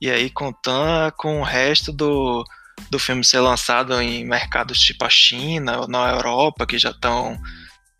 E 0.00 0.10
aí 0.10 0.30
contando 0.30 1.12
com 1.16 1.40
o 1.40 1.44
resto 1.44 1.92
do, 1.92 2.44
do 2.90 2.98
filme 2.98 3.24
ser 3.24 3.40
lançado 3.40 4.00
em 4.00 4.24
mercados 4.24 4.80
tipo 4.80 5.04
a 5.04 5.10
China 5.10 5.80
ou 5.80 5.88
na 5.88 6.10
Europa, 6.10 6.66
que 6.66 6.78
já 6.78 6.90
estão 6.90 7.38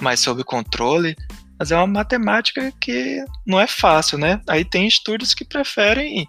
mais 0.01 0.21
sob 0.21 0.43
controle. 0.43 1.15
Mas 1.59 1.71
é 1.71 1.77
uma 1.77 1.87
matemática 1.87 2.73
que 2.81 3.23
não 3.47 3.61
é 3.61 3.67
fácil, 3.67 4.19
né? 4.19 4.41
Aí 4.49 4.65
tem 4.65 4.87
estúdios 4.87 5.35
que 5.35 5.45
preferem 5.45 6.27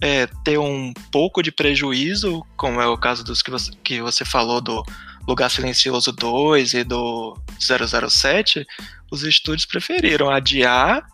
é, 0.00 0.26
ter 0.44 0.58
um 0.58 0.92
pouco 1.10 1.42
de 1.42 1.50
prejuízo, 1.50 2.44
como 2.56 2.80
é 2.80 2.86
o 2.86 2.98
caso 2.98 3.24
dos 3.24 3.42
que 3.42 3.50
você, 3.50 3.70
que 3.82 4.02
você 4.02 4.24
falou 4.24 4.60
do 4.60 4.84
Lugar 5.26 5.50
Silencioso 5.50 6.12
2 6.12 6.74
e 6.74 6.84
do 6.84 7.36
007, 7.58 8.66
os 9.10 9.22
estúdios 9.22 9.66
preferiram 9.66 10.30
adiar 10.30 11.04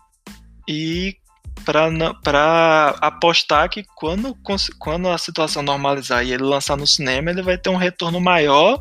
e 0.67 1.17
para 1.63 2.89
apostar 3.01 3.69
que 3.69 3.83
quando, 3.95 4.37
quando 4.79 5.09
a 5.09 5.17
situação 5.17 5.63
normalizar 5.63 6.25
e 6.25 6.33
ele 6.33 6.43
lançar 6.43 6.75
no 6.75 6.85
cinema, 6.85 7.31
ele 7.31 7.41
vai 7.41 7.57
ter 7.57 7.69
um 7.69 7.75
retorno 7.75 8.19
maior 8.19 8.77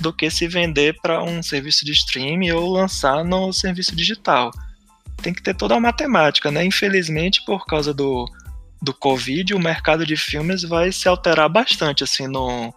do 0.00 0.12
que 0.12 0.30
se 0.30 0.46
vender 0.46 0.96
para 1.00 1.22
um 1.22 1.42
serviço 1.42 1.84
de 1.84 1.92
streaming 1.92 2.50
ou 2.52 2.72
lançar 2.72 3.24
no 3.24 3.52
serviço 3.52 3.94
digital. 3.94 4.50
Tem 5.22 5.32
que 5.32 5.42
ter 5.42 5.54
toda 5.54 5.74
a 5.76 5.80
matemática, 5.80 6.50
né? 6.50 6.64
Infelizmente, 6.64 7.42
por 7.44 7.66
causa 7.66 7.92
do, 7.92 8.26
do 8.82 8.94
Covid, 8.94 9.54
o 9.54 9.58
mercado 9.58 10.06
de 10.06 10.16
filmes 10.16 10.62
vai 10.62 10.92
se 10.92 11.08
alterar 11.08 11.48
bastante 11.48 12.04
assim 12.04 12.26
no, 12.26 12.74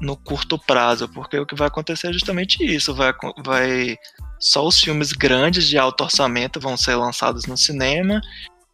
no 0.00 0.16
curto 0.16 0.58
prazo, 0.58 1.08
porque 1.08 1.38
o 1.38 1.46
que 1.46 1.54
vai 1.54 1.68
acontecer 1.68 2.08
é 2.08 2.12
justamente 2.12 2.64
isso, 2.64 2.94
vai, 2.94 3.12
vai 3.44 3.96
só 4.38 4.66
os 4.66 4.80
filmes 4.80 5.12
grandes 5.12 5.68
de 5.68 5.76
alto 5.76 6.02
orçamento 6.02 6.58
vão 6.58 6.76
ser 6.76 6.94
lançados 6.94 7.44
no 7.46 7.56
cinema 7.56 8.20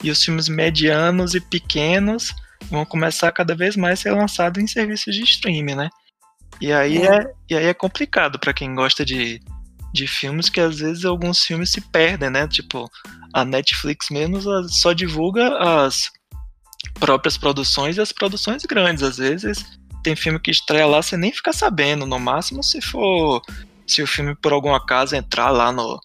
e 0.02 0.10
os 0.10 0.22
filmes 0.22 0.48
medianos 0.48 1.34
e 1.34 1.40
pequenos 1.40 2.32
vão 2.70 2.84
começar 2.84 3.32
cada 3.32 3.54
vez 3.54 3.76
mais 3.76 3.98
a 3.98 4.02
ser 4.02 4.10
lançados 4.12 4.62
em 4.62 4.66
serviços 4.66 5.14
de 5.14 5.22
streaming, 5.22 5.74
né? 5.74 5.90
E 6.60 6.72
aí 6.72 6.98
é, 6.98 7.16
é 7.16 7.32
e 7.50 7.56
aí 7.56 7.66
é 7.66 7.74
complicado 7.74 8.38
para 8.38 8.54
quem 8.54 8.74
gosta 8.74 9.04
de, 9.04 9.42
de 9.92 10.06
filmes 10.06 10.48
que 10.48 10.60
às 10.60 10.78
vezes 10.78 11.04
alguns 11.04 11.42
filmes 11.42 11.70
se 11.70 11.80
perdem, 11.80 12.30
né? 12.30 12.46
Tipo, 12.48 12.90
a 13.32 13.44
Netflix 13.44 14.08
mesmo 14.10 14.40
só 14.68 14.92
divulga 14.92 15.58
as 15.58 16.10
próprias 16.94 17.36
produções 17.36 17.96
e 17.96 18.00
as 18.00 18.12
produções 18.12 18.62
grandes. 18.64 19.02
Às 19.02 19.18
vezes 19.18 19.75
tem 20.06 20.14
filme 20.14 20.38
que 20.38 20.52
estreia 20.52 20.86
lá, 20.86 21.02
você 21.02 21.16
nem 21.16 21.32
fica 21.32 21.52
sabendo. 21.52 22.06
No 22.06 22.20
máximo, 22.20 22.62
se 22.62 22.80
for. 22.80 23.42
Se 23.84 24.00
o 24.02 24.06
filme, 24.06 24.36
por 24.36 24.52
algum 24.52 24.72
acaso, 24.72 25.16
entrar 25.16 25.50
lá 25.50 25.72
no, 25.72 25.98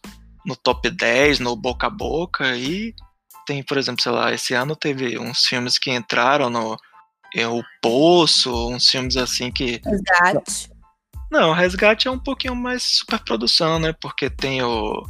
no 0.44 0.56
top 0.56 0.90
10, 0.90 1.40
no 1.40 1.56
boca 1.56 1.86
a 1.86 1.90
boca, 1.90 2.58
e 2.58 2.96
tem, 3.46 3.62
por 3.62 3.78
exemplo, 3.78 4.02
sei 4.02 4.12
lá, 4.12 4.34
esse 4.34 4.56
ano 4.56 4.76
teve 4.76 5.20
uns 5.20 5.46
filmes 5.46 5.78
que 5.78 5.92
entraram 5.92 6.50
no 6.50 6.76
é, 7.36 7.48
O 7.48 7.64
Poço, 7.80 8.70
uns 8.70 8.90
filmes 8.90 9.18
assim 9.18 9.52
que. 9.52 9.80
Resgate. 9.86 10.72
Não, 11.32 11.54
Resgate 11.54 12.08
é 12.08 12.12
um 12.12 12.20
pouquinho 12.20 12.56
mais 12.56 12.82
superprodução, 12.82 13.78
né? 13.78 13.94
Porque 14.02 14.32
tem 14.32 14.64
o. 14.64 15.04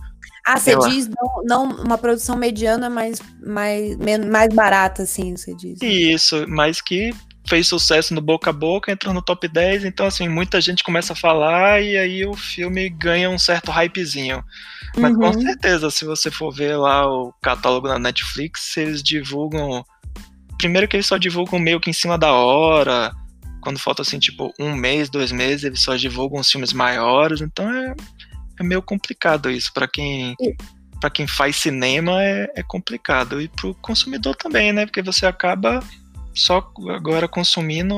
Ah, 0.45 0.57
você 0.57 0.77
diz 0.79 1.07
não, 1.07 1.43
não, 1.45 1.83
uma 1.83 1.97
produção 1.97 2.35
mediana, 2.35 2.89
mas 2.89 3.21
mais, 3.41 3.95
mais 4.29 4.53
barata, 4.53 5.03
assim, 5.03 5.37
você 5.37 5.55
diz. 5.55 5.79
Isso, 5.81 6.45
mas 6.49 6.81
que 6.81 7.13
fez 7.51 7.67
sucesso 7.67 8.13
no 8.13 8.21
boca 8.21 8.49
a 8.49 8.53
boca, 8.53 8.93
entrou 8.93 9.13
no 9.13 9.21
top 9.21 9.45
10, 9.45 9.83
então 9.83 10.05
assim, 10.05 10.29
muita 10.29 10.61
gente 10.61 10.85
começa 10.85 11.11
a 11.11 11.15
falar 11.17 11.81
e 11.81 11.97
aí 11.97 12.25
o 12.25 12.33
filme 12.33 12.87
ganha 12.87 13.29
um 13.29 13.37
certo 13.37 13.71
hypezinho. 13.71 14.41
Mas 14.95 15.11
uhum. 15.11 15.19
com 15.19 15.33
certeza, 15.33 15.91
se 15.91 16.05
você 16.05 16.31
for 16.31 16.49
ver 16.53 16.77
lá 16.77 17.05
o 17.05 17.33
catálogo 17.41 17.89
da 17.89 17.99
Netflix, 17.99 18.77
eles 18.77 19.03
divulgam. 19.03 19.83
Primeiro 20.57 20.87
que 20.87 20.95
eles 20.95 21.05
só 21.05 21.17
divulgam 21.17 21.59
meio 21.59 21.81
que 21.81 21.89
em 21.89 21.93
cima 21.93 22.17
da 22.17 22.31
hora. 22.31 23.11
Quando 23.61 23.79
falta 23.79 24.01
assim, 24.01 24.17
tipo, 24.17 24.53
um 24.57 24.73
mês, 24.73 25.09
dois 25.09 25.33
meses, 25.33 25.65
eles 25.65 25.81
só 25.81 25.97
divulgam 25.97 26.39
os 26.39 26.49
filmes 26.49 26.71
maiores. 26.71 27.41
Então 27.41 27.69
é, 27.69 27.93
é 28.61 28.63
meio 28.63 28.81
complicado 28.81 29.51
isso. 29.51 29.73
para 29.73 29.89
quem. 29.89 30.37
para 31.01 31.09
quem 31.09 31.27
faz 31.27 31.57
cinema 31.57 32.23
é, 32.23 32.49
é 32.55 32.63
complicado. 32.63 33.41
E 33.41 33.49
pro 33.49 33.75
consumidor 33.75 34.37
também, 34.37 34.71
né? 34.71 34.85
Porque 34.85 35.01
você 35.01 35.25
acaba 35.25 35.83
só 36.33 36.71
agora 36.89 37.27
consumindo 37.27 37.95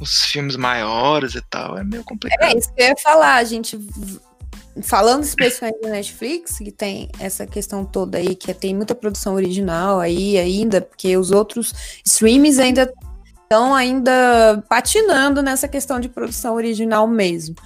os 0.00 0.24
filmes 0.24 0.56
maiores 0.56 1.34
e 1.34 1.42
tal. 1.42 1.76
É 1.76 1.84
meio 1.84 2.02
complicado. 2.04 2.42
É 2.42 2.56
isso 2.56 2.72
que 2.72 2.82
eu 2.82 2.88
ia 2.88 2.96
falar. 2.96 3.36
A 3.36 3.44
gente 3.44 3.78
falando 4.82 5.24
especialmente 5.24 5.80
da 5.82 5.90
Netflix, 5.90 6.58
que 6.58 6.70
tem 6.70 7.08
essa 7.18 7.46
questão 7.46 7.84
toda 7.84 8.18
aí, 8.18 8.34
que 8.34 8.52
tem 8.54 8.74
muita 8.74 8.94
produção 8.94 9.34
original 9.34 10.00
aí 10.00 10.38
ainda, 10.38 10.80
porque 10.80 11.16
os 11.16 11.30
outros 11.30 11.74
streams 12.04 12.58
ainda 12.58 12.92
estão 13.52 13.74
ainda 13.74 14.62
patinando 14.68 15.42
nessa 15.42 15.66
questão 15.66 15.98
de 15.98 16.08
produção 16.08 16.54
original 16.54 17.08
mesmo. 17.08 17.56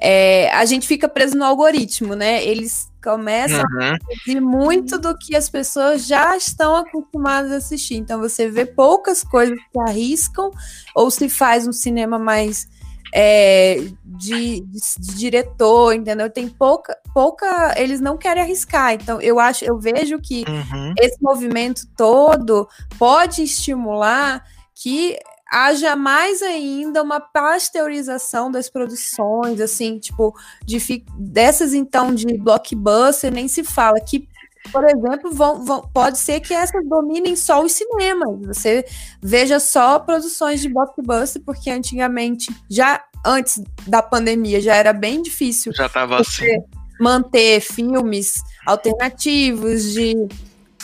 É, 0.00 0.50
a 0.50 0.64
gente 0.64 0.88
fica 0.88 1.06
preso 1.06 1.36
no 1.36 1.44
algoritmo, 1.44 2.14
né? 2.14 2.42
Eles 2.42 2.90
começam 3.04 3.58
uhum. 3.58 3.94
a 3.94 3.98
produzir 3.98 4.40
muito 4.40 4.98
do 4.98 5.14
que 5.18 5.36
as 5.36 5.50
pessoas 5.50 6.06
já 6.06 6.34
estão 6.34 6.74
acostumadas 6.74 7.52
a 7.52 7.56
assistir. 7.56 7.96
Então 7.96 8.18
você 8.18 8.48
vê 8.48 8.64
poucas 8.64 9.22
coisas 9.22 9.58
que 9.58 9.78
arriscam, 9.78 10.50
ou 10.94 11.10
se 11.10 11.28
faz 11.28 11.68
um 11.68 11.72
cinema 11.72 12.18
mais 12.18 12.66
é, 13.14 13.76
de, 14.04 14.62
de, 14.62 14.80
de, 14.98 15.14
diretor, 15.16 15.92
entendeu? 15.92 16.30
Tem 16.30 16.48
pouca, 16.48 16.96
pouca, 17.12 17.74
eles 17.76 18.00
não 18.00 18.16
querem 18.16 18.42
arriscar. 18.42 18.94
Então, 18.94 19.20
eu 19.20 19.38
acho, 19.38 19.66
eu 19.66 19.78
vejo 19.78 20.18
que 20.18 20.44
uhum. 20.48 20.94
esse 20.98 21.18
movimento 21.20 21.82
todo 21.94 22.66
pode 22.98 23.42
estimular 23.42 24.42
que 24.76 25.18
haja 25.50 25.96
mais 25.96 26.42
ainda 26.42 27.02
uma 27.02 27.18
pasteurização 27.18 28.50
das 28.50 28.68
produções, 28.68 29.60
assim, 29.60 29.98
tipo, 29.98 30.36
de, 30.64 31.04
dessas 31.18 31.72
então 31.72 32.14
de 32.14 32.36
blockbuster, 32.36 33.32
nem 33.32 33.48
se 33.48 33.64
fala, 33.64 33.98
que 34.00 34.28
por 34.72 34.84
exemplo, 34.84 35.32
vão, 35.32 35.64
vão, 35.64 35.80
pode 35.94 36.18
ser 36.18 36.40
que 36.40 36.52
essas 36.52 36.84
dominem 36.88 37.36
só 37.36 37.62
os 37.62 37.70
cinemas. 37.70 38.46
Você 38.46 38.84
veja 39.22 39.60
só 39.60 40.00
produções 40.00 40.60
de 40.60 40.68
blockbuster, 40.68 41.40
porque 41.46 41.70
antigamente, 41.70 42.52
já 42.68 43.00
antes 43.24 43.62
da 43.86 44.02
pandemia, 44.02 44.60
já 44.60 44.74
era 44.74 44.92
bem 44.92 45.22
difícil. 45.22 45.72
Já 45.72 45.86
estava 45.86 46.20
assim. 46.20 46.58
Manter 46.98 47.60
filmes 47.60 48.42
alternativos 48.66 49.92
de 49.92 50.16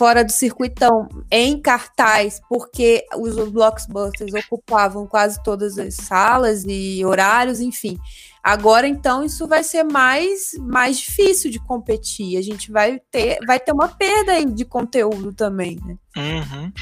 fora 0.02 0.24
do 0.24 0.32
circuitão 0.32 1.08
em 1.30 1.62
cartaz, 1.62 2.40
porque 2.48 3.04
os 3.16 3.36
blockbusters 3.50 4.34
ocupavam 4.34 5.06
quase 5.06 5.40
todas 5.44 5.78
as 5.78 5.94
salas 5.94 6.64
e 6.66 7.04
horários, 7.04 7.60
enfim. 7.60 7.96
Agora, 8.42 8.88
então, 8.88 9.22
isso 9.22 9.46
vai 9.46 9.62
ser 9.62 9.84
mais, 9.84 10.54
mais 10.58 10.98
difícil 10.98 11.52
de 11.52 11.60
competir. 11.60 12.36
A 12.36 12.42
gente 12.42 12.72
vai 12.72 13.00
ter, 13.12 13.38
vai 13.46 13.60
ter 13.60 13.70
uma 13.70 13.86
perda 13.86 14.44
de 14.44 14.64
conteúdo 14.64 15.32
também, 15.32 15.78
né? 15.86 15.96
Uhum. 16.16 16.72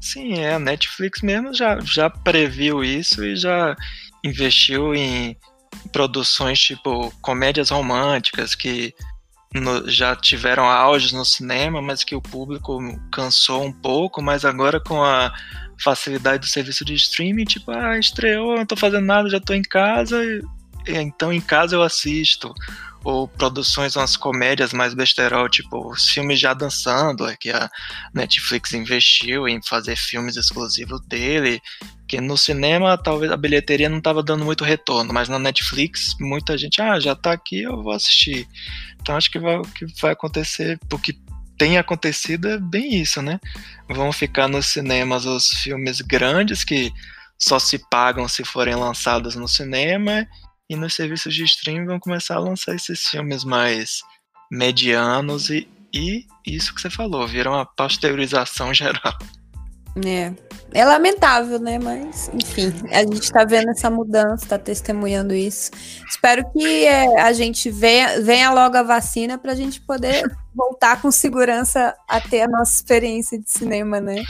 Sim, 0.00 0.38
é. 0.38 0.54
A 0.54 0.58
Netflix 0.58 1.20
mesmo 1.20 1.52
já, 1.52 1.78
já 1.80 2.08
previu 2.08 2.82
isso 2.82 3.22
e 3.22 3.36
já 3.36 3.76
investiu 4.24 4.94
em 4.94 5.36
produções 5.92 6.58
tipo 6.58 7.12
comédias 7.20 7.68
românticas 7.68 8.54
que 8.54 8.94
no, 9.54 9.88
já 9.88 10.14
tiveram 10.14 10.64
auge 10.64 11.14
no 11.14 11.24
cinema, 11.24 11.82
mas 11.82 12.04
que 12.04 12.14
o 12.14 12.22
público 12.22 12.78
cansou 13.12 13.64
um 13.64 13.72
pouco, 13.72 14.22
mas 14.22 14.44
agora 14.44 14.80
com 14.80 15.02
a 15.02 15.32
facilidade 15.82 16.40
do 16.40 16.46
serviço 16.46 16.84
de 16.84 16.94
streaming, 16.94 17.44
tipo, 17.44 17.70
ah, 17.70 17.98
estreou, 17.98 18.56
não 18.56 18.66
tô 18.66 18.76
fazendo 18.76 19.06
nada, 19.06 19.28
já 19.28 19.40
tô 19.40 19.52
em 19.52 19.62
casa, 19.62 20.18
então 20.86 21.32
em 21.32 21.40
casa 21.40 21.74
eu 21.74 21.82
assisto. 21.82 22.54
Ou 23.02 23.26
produções, 23.26 23.96
umas 23.96 24.16
comédias 24.16 24.74
mais 24.74 24.92
besterol, 24.92 25.48
tipo 25.48 25.90
os 25.90 26.10
filmes 26.10 26.38
já 26.38 26.52
dançando, 26.52 27.26
é 27.26 27.36
que 27.36 27.50
a 27.50 27.70
Netflix 28.12 28.74
investiu 28.74 29.48
em 29.48 29.62
fazer 29.62 29.96
filmes 29.96 30.36
exclusivos 30.36 31.00
dele, 31.06 31.60
que 32.06 32.20
no 32.20 32.36
cinema 32.36 32.98
talvez 32.98 33.32
a 33.32 33.36
bilheteria 33.36 33.88
não 33.88 33.98
estava 33.98 34.22
dando 34.22 34.44
muito 34.44 34.64
retorno, 34.64 35.14
mas 35.14 35.28
na 35.28 35.38
Netflix 35.38 36.14
muita 36.20 36.58
gente, 36.58 36.82
ah, 36.82 37.00
já 37.00 37.16
tá 37.16 37.32
aqui, 37.32 37.62
eu 37.62 37.82
vou 37.82 37.92
assistir. 37.92 38.46
Então 39.00 39.16
acho 39.16 39.30
que 39.30 39.38
vai, 39.38 39.62
que 39.74 39.86
vai 40.00 40.12
acontecer, 40.12 40.78
o 40.92 40.98
que 40.98 41.18
tem 41.56 41.78
acontecido 41.78 42.48
é 42.48 42.58
bem 42.58 42.96
isso, 43.00 43.20
né? 43.22 43.38
Vão 43.88 44.12
ficar 44.12 44.48
nos 44.48 44.66
cinemas 44.66 45.24
os 45.24 45.50
filmes 45.52 46.00
grandes 46.00 46.64
que 46.64 46.92
só 47.38 47.58
se 47.58 47.78
pagam 47.90 48.26
se 48.28 48.44
forem 48.44 48.74
lançados 48.74 49.34
no 49.36 49.46
cinema 49.48 50.26
e 50.70 50.76
nos 50.76 50.94
serviços 50.94 51.34
de 51.34 51.42
streaming 51.42 51.84
vão 51.84 51.98
começar 51.98 52.36
a 52.36 52.38
lançar 52.38 52.76
esses 52.76 53.04
filmes 53.04 53.42
mais 53.42 54.02
medianos 54.48 55.50
e, 55.50 55.68
e 55.92 56.24
isso 56.46 56.72
que 56.72 56.80
você 56.80 56.88
falou, 56.88 57.26
vira 57.26 57.50
uma 57.50 57.66
pasteurização 57.66 58.72
geral. 58.72 59.18
É. 60.06 60.32
É 60.72 60.84
lamentável, 60.84 61.58
né? 61.58 61.80
Mas, 61.80 62.30
enfim, 62.32 62.72
a 62.92 63.00
gente 63.00 63.24
está 63.24 63.44
vendo 63.44 63.70
essa 63.70 63.90
mudança, 63.90 64.44
está 64.44 64.56
testemunhando 64.56 65.34
isso. 65.34 65.72
Espero 66.08 66.48
que 66.52 66.84
é, 66.84 67.20
a 67.20 67.32
gente 67.32 67.68
venha, 67.68 68.20
venha 68.20 68.52
logo 68.52 68.76
a 68.76 68.84
vacina 68.84 69.36
para 69.36 69.50
a 69.50 69.56
gente 69.56 69.80
poder 69.80 70.22
voltar 70.54 71.02
com 71.02 71.10
segurança 71.10 71.92
a 72.08 72.20
ter 72.20 72.42
a 72.42 72.48
nossa 72.48 72.76
experiência 72.76 73.36
de 73.36 73.50
cinema, 73.50 74.00
né? 74.00 74.22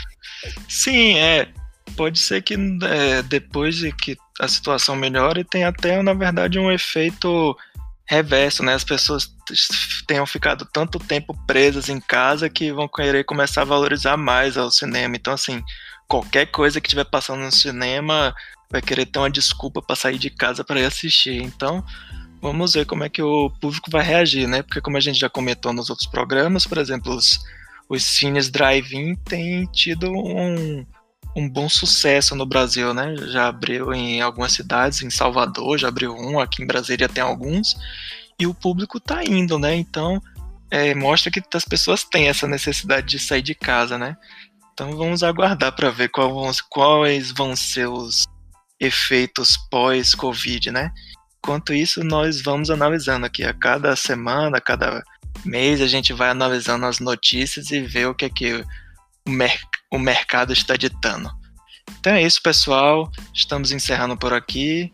Sim, 0.67 1.19
é. 1.19 1.47
Pode 1.95 2.17
ser 2.17 2.41
que 2.41 2.55
é, 2.55 3.21
depois 3.21 3.75
de 3.75 3.91
que 3.91 4.17
a 4.41 4.47
situação 4.47 4.95
melhore, 4.95 5.43
tem 5.43 5.63
até, 5.63 6.01
na 6.01 6.13
verdade, 6.13 6.57
um 6.57 6.71
efeito 6.71 7.55
reverso, 8.07 8.63
né? 8.63 8.73
As 8.73 8.83
pessoas 8.83 9.31
tenham 10.07 10.25
ficado 10.25 10.65
tanto 10.65 10.97
tempo 10.97 11.37
presas 11.45 11.89
em 11.89 11.99
casa 11.99 12.49
que 12.49 12.71
vão 12.73 12.87
querer 12.87 13.23
começar 13.23 13.61
a 13.61 13.65
valorizar 13.65 14.17
mais 14.17 14.57
o 14.57 14.71
cinema. 14.71 15.15
Então, 15.15 15.31
assim, 15.31 15.61
qualquer 16.07 16.47
coisa 16.47 16.81
que 16.81 16.87
estiver 16.87 17.05
passando 17.05 17.41
no 17.41 17.51
cinema 17.51 18.33
vai 18.71 18.81
querer 18.81 19.05
ter 19.05 19.19
uma 19.19 19.29
desculpa 19.29 19.79
para 19.79 19.95
sair 19.95 20.17
de 20.17 20.31
casa 20.31 20.63
para 20.63 20.79
ir 20.79 20.85
assistir. 20.85 21.39
Então, 21.39 21.85
vamos 22.41 22.73
ver 22.73 22.87
como 22.87 23.03
é 23.03 23.09
que 23.09 23.21
o 23.21 23.51
público 23.61 23.91
vai 23.91 24.03
reagir, 24.03 24.47
né? 24.47 24.63
Porque 24.63 24.81
como 24.81 24.97
a 24.97 25.01
gente 25.01 25.19
já 25.19 25.29
comentou 25.29 25.71
nos 25.71 25.91
outros 25.91 26.09
programas, 26.09 26.65
por 26.65 26.79
exemplo, 26.79 27.13
os, 27.13 27.39
os 27.87 28.03
cines 28.03 28.49
drive-in 28.49 29.15
têm 29.17 29.67
tido 29.67 30.11
um, 30.11 30.83
um 31.35 31.49
bom 31.49 31.69
sucesso 31.69 32.35
no 32.35 32.45
Brasil, 32.45 32.93
né? 32.93 33.15
Já 33.29 33.47
abriu 33.47 33.93
em 33.93 34.21
algumas 34.21 34.51
cidades, 34.51 35.01
em 35.01 35.09
Salvador 35.09 35.77
já 35.77 35.87
abriu 35.87 36.13
um, 36.13 36.39
aqui 36.39 36.61
em 36.61 36.67
Brasília 36.67 37.07
tem 37.07 37.23
alguns, 37.23 37.75
e 38.39 38.45
o 38.45 38.53
público 38.53 38.99
tá 38.99 39.23
indo, 39.23 39.57
né? 39.57 39.75
Então 39.75 40.21
é, 40.69 40.93
mostra 40.95 41.31
que 41.31 41.41
as 41.53 41.65
pessoas 41.65 42.03
têm 42.03 42.27
essa 42.27 42.47
necessidade 42.47 43.07
de 43.07 43.19
sair 43.19 43.41
de 43.41 43.55
casa, 43.55 43.97
né? 43.97 44.17
Então 44.73 44.95
vamos 44.95 45.23
aguardar 45.23 45.73
para 45.73 45.89
ver 45.89 46.09
qual 46.09 46.33
vão, 46.33 46.51
quais 46.69 47.31
vão 47.31 47.55
ser 47.55 47.87
os 47.87 48.25
efeitos 48.79 49.57
pós-Covid, 49.69 50.71
né? 50.71 50.91
Enquanto 51.37 51.73
isso, 51.73 52.03
nós 52.03 52.41
vamos 52.41 52.69
analisando 52.69 53.25
aqui 53.25 53.43
a 53.43 53.53
cada 53.53 53.95
semana, 53.95 54.57
a 54.57 54.61
cada 54.61 55.03
mês, 55.45 55.81
a 55.81 55.87
gente 55.87 56.13
vai 56.13 56.29
analisando 56.29 56.85
as 56.85 56.99
notícias 56.99 57.71
e 57.71 57.81
ver 57.81 58.07
o 58.07 58.15
que 58.15 58.25
é 58.25 58.29
que 58.29 58.53
o, 58.53 59.29
mer 59.29 59.59
o 59.91 59.99
mercado 59.99 60.53
está 60.53 60.75
ditando. 60.75 61.29
Então 61.99 62.13
é 62.13 62.23
isso, 62.23 62.41
pessoal. 62.41 63.11
Estamos 63.33 63.71
encerrando 63.71 64.17
por 64.17 64.33
aqui. 64.33 64.91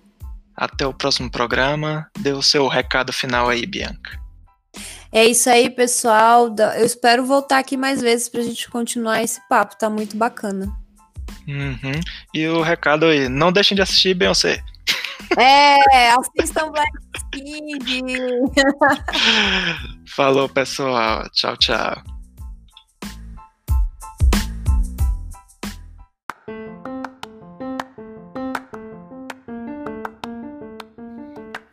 Até 0.56 0.86
o 0.88 0.93
próximo 0.93 1.30
programa. 1.30 2.10
Dê 2.20 2.34
o 2.34 2.41
seu 2.41 2.68
recado 2.68 3.14
final 3.14 3.48
aí, 3.48 3.66
Bianca. 3.66 4.20
É 5.12 5.26
isso 5.26 5.50
aí, 5.50 5.70
pessoal. 5.70 6.54
Eu 6.78 6.86
espero 6.86 7.26
voltar 7.26 7.60
aqui 7.60 7.78
mais 7.78 8.02
vezes 8.02 8.28
para 8.28 8.41
a 8.41 8.43
gente 8.43 8.70
continuar 8.70 9.24
esse 9.24 9.39
papo. 9.48 9.78
Tá 9.78 9.89
muito 9.89 10.18
bacana. 10.18 10.68
Uhum. 11.48 12.00
E 12.34 12.48
o 12.48 12.62
recado 12.62 13.06
aí, 13.06 13.30
não 13.30 13.52
deixem 13.52 13.76
de 13.76 13.82
assistir 13.82 14.14
Beyoncé. 14.14 14.62
É, 15.38 16.12
assistam 16.12 16.72
Black 16.72 16.91
Speed. 17.18 18.02
Falou, 20.16 20.50
pessoal. 20.50 21.30
Tchau, 21.32 21.56
tchau. 21.58 22.16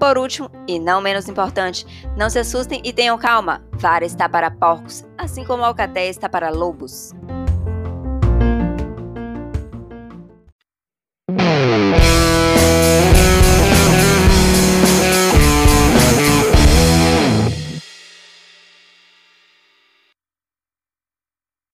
Por 0.00 0.16
último, 0.16 0.50
e 0.66 0.78
não 0.78 1.02
menos 1.02 1.28
importante, 1.28 1.86
não 2.16 2.30
se 2.30 2.38
assustem 2.38 2.80
e 2.82 2.90
tenham 2.90 3.18
calma. 3.18 3.62
Vara 3.74 4.06
está 4.06 4.26
para 4.26 4.50
porcos, 4.50 5.04
assim 5.18 5.44
como 5.44 5.62
Alcaté 5.62 6.08
está 6.08 6.26
para 6.26 6.48
lobos. 6.48 7.12